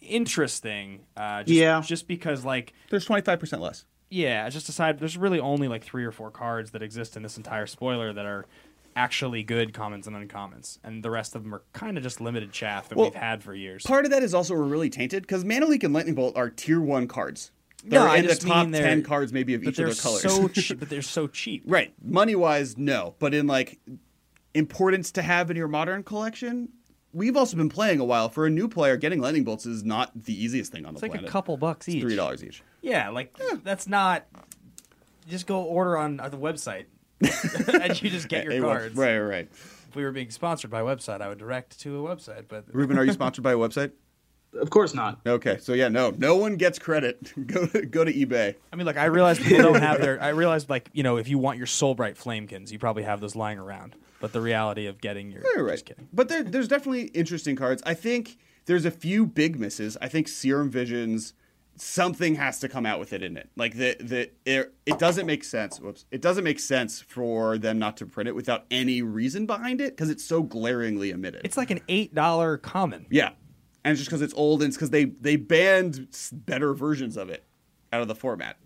[0.00, 1.00] interesting.
[1.16, 1.80] Uh, just, Yeah.
[1.84, 3.84] just because like there's twenty five percent less.
[4.10, 7.36] yeah, just aside, there's really only like three or four cards that exist in this
[7.36, 8.46] entire spoiler that are
[8.96, 12.50] actually good commons and uncommons, and the rest of them are kind of just limited
[12.50, 13.84] chaff that Well, we've had for years.
[13.84, 16.50] Part of that is also we're really tainted because Mana Leak and Lightning Bolt are
[16.50, 17.52] tier one cards.
[17.84, 19.94] No, They're I in the just top mean ten cards maybe of each of their
[19.94, 20.22] colors.
[20.22, 20.80] so cheap.
[20.80, 21.62] But they're so cheap.
[21.64, 21.92] Right.
[22.02, 23.14] Money wise, no.
[23.20, 23.78] But in like
[24.54, 26.70] importance to have in your modern collection,
[27.12, 28.28] we've also been playing a while.
[28.28, 31.04] For a new player, getting lightning bolts is not the easiest thing on It's the
[31.04, 31.24] like planet.
[31.24, 32.02] It's like a couple bucks It's each.
[32.02, 32.62] Three dollars each.
[32.82, 34.26] Yeah, like that's not.
[35.28, 36.86] Just go order on uh, the website,
[37.20, 38.96] and you just get your cards.
[38.96, 39.48] Right, right, right.
[39.88, 42.44] If we were being sponsored by a website, I would direct to a website.
[42.48, 43.92] But Reuben, are you sponsored by a website?
[44.54, 45.20] Of course not.
[45.26, 47.32] Okay, so yeah, no, no one gets credit.
[47.46, 48.54] go to go to eBay.
[48.72, 50.20] I mean, like I realize people don't have their.
[50.22, 53.36] I realize, like you know, if you want your Soulbright Flamekins, you probably have those
[53.36, 53.94] lying around.
[54.20, 55.72] But the reality of getting your, Right, right.
[55.74, 56.08] just kidding.
[56.12, 57.82] But there, there's definitely interesting cards.
[57.86, 59.96] I think there's a few big misses.
[60.00, 61.34] I think Serum Visions,
[61.76, 63.50] something has to come out with it in it.
[63.54, 65.78] Like the the it, it doesn't make sense.
[65.78, 69.80] Whoops, it doesn't make sense for them not to print it without any reason behind
[69.80, 71.42] it because it's so glaringly omitted.
[71.44, 73.06] It's like an eight dollar common.
[73.10, 73.30] yeah,
[73.88, 77.30] and it's just because it's old and it's because they they banned better versions of
[77.30, 77.42] it
[77.90, 78.58] out of the format.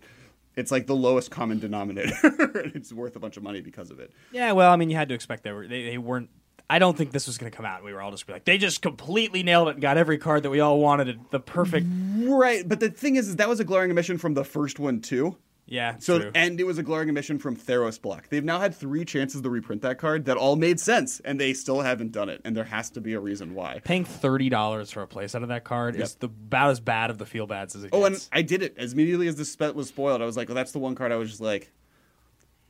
[0.57, 2.13] It's like the lowest common denominator.
[2.23, 4.11] and it's worth a bunch of money because of it.
[4.33, 5.65] Yeah, well, I mean, you had to expect they were.
[5.65, 6.29] They, they weren't.
[6.69, 7.85] I don't think this was going to come out.
[7.85, 10.43] We were all just be like, they just completely nailed it and got every card
[10.43, 11.19] that we all wanted.
[11.29, 11.87] The perfect.
[12.17, 14.99] Right, but the thing is, is that was a glaring omission from the first one
[14.99, 15.37] too.
[15.65, 15.95] Yeah.
[15.99, 16.31] So true.
[16.35, 18.29] and it was a glaring omission from Theros Black.
[18.29, 21.53] They've now had three chances to reprint that card that all made sense, and they
[21.53, 22.41] still haven't done it.
[22.43, 23.79] And there has to be a reason why.
[23.83, 27.09] paying thirty dollars for a place out of that card is the about as bad
[27.09, 28.27] of the feel bads as it Oh, and.
[28.31, 30.21] I did it as immediately as the spet was spoiled.
[30.21, 31.71] I was like, "Well, that's the one card." I was just like,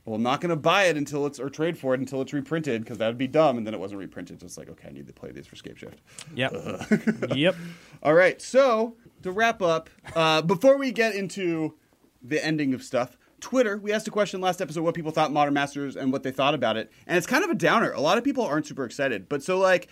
[0.04, 2.32] "Well, I'm not going to buy it until it's or trade for it until it's
[2.32, 4.42] reprinted because that would be dumb." And then it wasn't reprinted.
[4.42, 5.96] It's like, okay, I need to play these for Scapeshift.
[6.34, 7.32] Yep.
[7.36, 7.56] yep.
[8.02, 11.74] All right, so to wrap up, uh, before we get into
[12.24, 15.52] the ending of stuff, Twitter, we asked a question last episode what people thought Modern
[15.52, 17.92] Masters and what they thought about it, and it's kind of a downer.
[17.92, 19.88] A lot of people aren't super excited, but so like,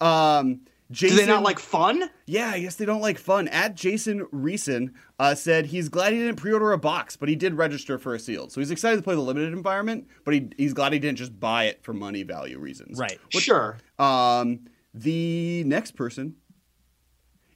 [0.00, 0.54] um,
[0.90, 2.10] Do Jason, they not like fun?
[2.26, 3.46] Yeah, I guess they don't like fun.
[3.48, 7.54] At Jason Reeson uh, said he's glad he didn't pre-order a box, but he did
[7.54, 10.72] register for a sealed, so he's excited to play the limited environment, but he, he's
[10.72, 12.98] glad he didn't just buy it for money value reasons.
[12.98, 13.20] Right.
[13.30, 13.78] Sure.
[14.00, 16.36] Um, the next person,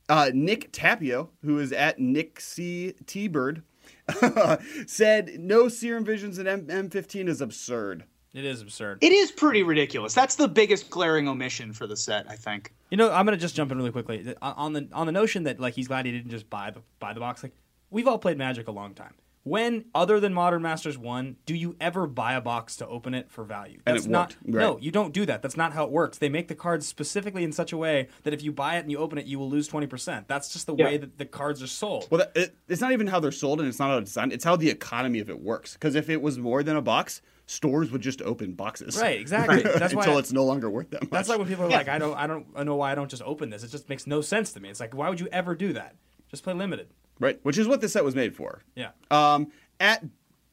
[0.09, 2.95] uh, Nick Tapio, who is at Nick C.
[3.07, 3.62] T Bird,
[4.86, 8.05] said no serum visions in M- M15 is absurd.
[8.32, 8.99] It is absurd.
[9.01, 10.14] It is pretty ridiculous.
[10.14, 12.72] That's the biggest glaring omission for the set, I think.
[12.91, 15.45] You know, I'm gonna just jump in really quickly on on the on the notion
[15.45, 17.43] that like he's glad he didn't just buy the buy the box.
[17.43, 17.53] Like
[17.91, 19.14] we've all played Magic a long time.
[19.43, 23.30] When other than Modern Masters One, do you ever buy a box to open it
[23.30, 23.80] for value?
[23.86, 24.30] And That's it not.
[24.32, 24.61] worked, right.
[24.62, 25.41] No, you don't do that.
[25.41, 26.18] That's not how it works.
[26.18, 28.91] They make the cards specifically in such a way that if you buy it and
[28.91, 30.28] you open it, you will lose twenty percent.
[30.28, 30.84] That's just the Yeah.
[30.84, 32.07] way that the cards are sold.
[32.11, 34.34] Well, that, it, it's not even how they're sold, and it's not how it's designed.
[34.34, 35.72] It's how the economy of it works.
[35.72, 38.99] Because if it was more than a box, stores would just open boxes.
[39.01, 39.62] Right, exactly.
[39.78, 41.11] That's why until I- it's no longer worth that much.
[41.11, 41.78] That's like when people are Yeah.
[41.78, 43.64] like, I don't, I don't, I know why I don't just open this.
[43.64, 44.68] It just makes no sense to me.
[44.68, 45.95] It's like, why would you ever do that?
[46.30, 46.88] Just play limited.
[47.20, 48.62] Right, which is what this set was made for.
[48.74, 48.90] Yeah.
[49.10, 50.04] Um, at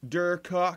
[0.06, 0.76] Durcock,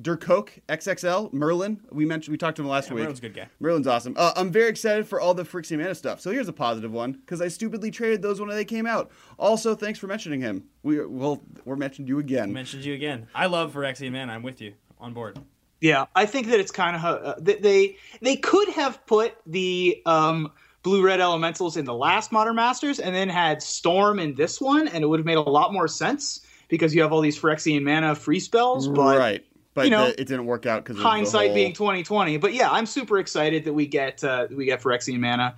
[0.00, 3.02] Durcoke XXL Merlin, we mentioned we talked to him last Yeah, week.
[3.02, 3.48] Merlin's a good guy.
[3.58, 4.14] Merlin's awesome.
[4.16, 6.20] Uh, I'm very excited for all the Phyrexian Mana stuff.
[6.20, 9.10] So here's a positive one because I stupidly traded those when they came out.
[9.38, 10.64] Also, thanks for mentioning him.
[10.84, 12.52] We well, we're mentioned you again.
[12.52, 13.26] mentioned you again.
[13.34, 14.30] I love Phyrexian Man.
[14.30, 15.38] I'm with you on board.
[15.80, 20.00] Yeah, I think that it's kind of uh, they, they they could have put the
[20.06, 20.52] um,
[20.82, 24.88] blue red elementals in the last Modern Masters and then had Storm in this one,
[24.88, 27.82] and it would have made a lot more sense because you have all these Phyrexian
[27.82, 28.88] mana free spells.
[28.88, 32.36] But right, but you know, the- it didn't work out because hindsight being 2020.
[32.36, 35.56] But yeah, I'm super excited that we get uh, we get Phyrexian mana.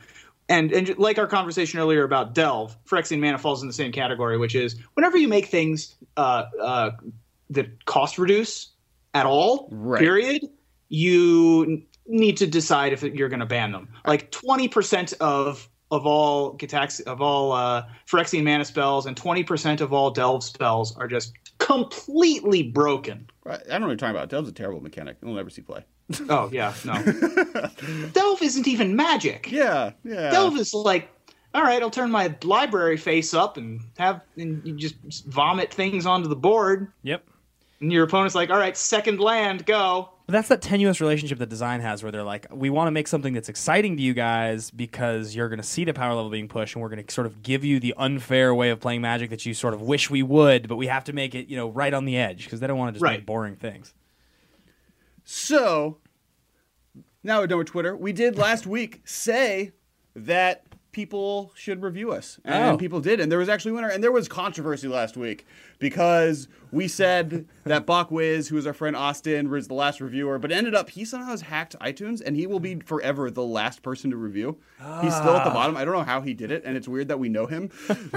[0.48, 4.36] and and like our conversation earlier about Delve, Phyrexian Mana falls in the same category,
[4.38, 6.90] which is whenever you make things uh, uh,
[7.50, 8.68] that cost reduce
[9.14, 10.00] at all, Right.
[10.00, 10.42] period,
[10.88, 13.88] you need to decide if you're going to ban them.
[14.06, 19.42] Like twenty percent of of all Gitax of all uh, Phyrexian Mana spells and twenty
[19.42, 23.28] percent of all Delve spells are just completely broken.
[23.44, 24.28] Right, I don't know what you're talking about.
[24.28, 25.16] Delve's a terrible mechanic.
[25.22, 25.84] You'll never see play.
[26.28, 26.94] Oh yeah, no.
[28.12, 29.50] Delve isn't even magic.
[29.50, 30.30] Yeah, yeah.
[30.30, 31.08] Delve is like,
[31.54, 36.06] all right, I'll turn my library face up and have and you just vomit things
[36.06, 37.24] onto the board, Yep.
[37.80, 40.10] and your opponent's like, all right, second land, go.
[40.30, 43.08] But that's that tenuous relationship that design has where they're like, we want to make
[43.08, 46.46] something that's exciting to you guys because you're going to see the power level being
[46.46, 49.30] pushed and we're going to sort of give you the unfair way of playing magic
[49.30, 51.68] that you sort of wish we would, but we have to make it, you know,
[51.70, 53.18] right on the edge because they don't want to just Right.
[53.18, 53.92] make boring things.
[55.24, 55.98] So
[57.24, 57.96] now we're done with Twitter.
[57.96, 59.72] We did last week say
[60.14, 60.62] that
[60.92, 62.76] people should review us, and Oh.
[62.76, 65.46] people did, and there was actually a winner, and there was controversy last week
[65.78, 70.38] because we said that Bach Wiz, who was our friend Austin, was the last reviewer,
[70.38, 73.82] but ended up he somehow has hacked iTunes, and he will be forever the last
[73.82, 74.58] person to review.
[75.00, 75.54] He's still at the ah.
[75.54, 75.76] bottom.
[75.76, 77.70] I don't know how he did it, and it's weird that we know him,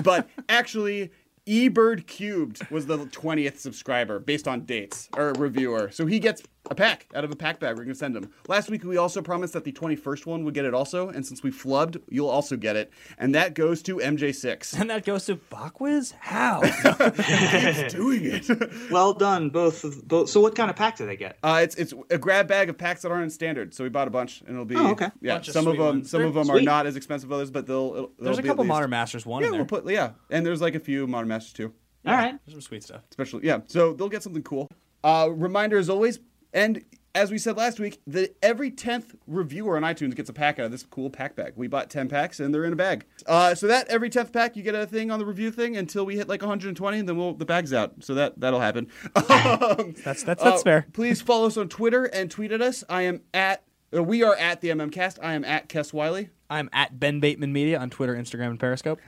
[0.03, 1.11] but actually.
[1.45, 5.89] eBird Cubed was the 20th subscriber based on dates or reviewer.
[5.91, 6.41] So he gets
[6.72, 8.32] a pack out of a pack bag we're going to send them.
[8.47, 11.09] Last week we also promised that the 21st one would get it also.
[11.09, 12.89] And since we flubbed, you'll also get it.
[13.18, 14.80] And that goes to MJ6.
[14.80, 16.14] And that goes to Bakwiz?
[16.20, 16.61] How?
[17.22, 18.49] He's doing it.
[18.91, 19.84] Well done, both.
[19.84, 20.30] Of, both.
[20.30, 21.38] So, what kind of pack do they get?
[21.43, 24.07] Uh, it's it's a grab bag of packs that aren't in standard, so we bought
[24.07, 25.09] a bunch, and it'll be Oh, okay.
[25.22, 25.36] yeah.
[25.36, 26.09] Bunch some of sweet them ones.
[26.11, 27.93] some of They're them are not as expensive as others, but they'll.
[27.95, 29.61] it'll- There's they'll a be at couple Modern Masters one Yeah, in there.
[29.61, 31.74] we'll put yeah, and there's like a few Modern Masters too.
[32.05, 32.38] All right.
[32.45, 33.01] There's some sweet stuff.
[33.09, 34.70] especially yeah so they'll get something cool
[35.05, 36.20] uh reminder as always
[36.54, 36.84] and
[37.16, 40.66] as we said last week the every 10th reviewer on itunes gets a pack out
[40.66, 43.54] of this cool pack bag we bought 10 packs and they're in a bag uh
[43.54, 46.16] so that every 10th pack you get a thing on the review thing until we
[46.16, 50.24] hit like 120 and then we'll the bag's out so that that'll happen um, That's
[50.24, 50.88] that's that's uh, fair.
[50.93, 53.64] please follow us on twitter and tweet at us i am at
[53.95, 57.51] uh, we are at the mmcast i am at kess wiley I'm at Ben Bateman
[57.51, 58.99] Media on Twitter, Instagram, and Periscope.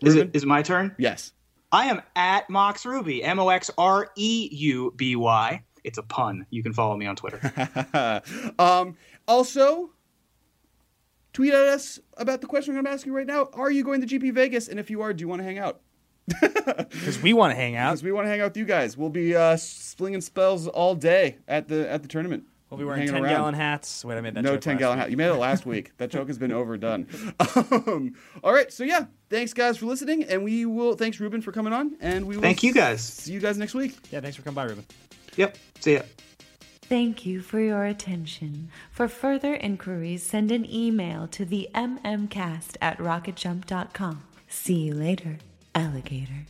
[0.00, 0.28] Is Reuben?
[0.28, 0.94] it is it my turn?
[0.96, 1.32] yes
[1.72, 3.22] I am at Mox Ruby.
[3.24, 5.62] M O X R E U B Y.
[5.84, 6.46] It's a pun.
[6.50, 8.22] You can follow me on Twitter.
[8.58, 9.90] um, also,
[11.32, 13.48] tweet at us about the question I'm going to ask you right now.
[13.52, 14.68] Are you going to GP Vegas?
[14.68, 15.80] And if you are, do you want to hang out?
[16.28, 17.90] Because we want to hang out.
[17.92, 18.96] Because we want to hang out with you guys.
[18.96, 22.44] We'll be uh, slinging spells all day at the at the tournament.
[22.70, 23.32] We'll be wearing 10 around.
[23.32, 24.04] gallon hats.
[24.04, 25.10] Wait, I made that No joke 10 last gallon hat.
[25.10, 25.96] You made it last week.
[25.96, 27.06] That joke has been overdone.
[27.70, 28.14] Um,
[28.44, 28.70] all right.
[28.72, 29.06] So, yeah.
[29.30, 30.24] Thanks, guys, for listening.
[30.24, 30.94] And we will.
[30.94, 31.96] Thanks, Reuben, for coming on.
[32.00, 33.02] And we will Thank you, guys.
[33.02, 33.96] See you guys next week.
[34.10, 34.84] Yeah, thanks for coming by, Reuben.
[35.38, 35.56] Yep.
[35.80, 36.02] See ya.
[36.82, 38.70] Thank you for your attention.
[38.90, 44.24] For further inquiries, send an email to the mmcast at rocketjump.com.
[44.48, 45.38] See you later,
[45.74, 46.46] alligator.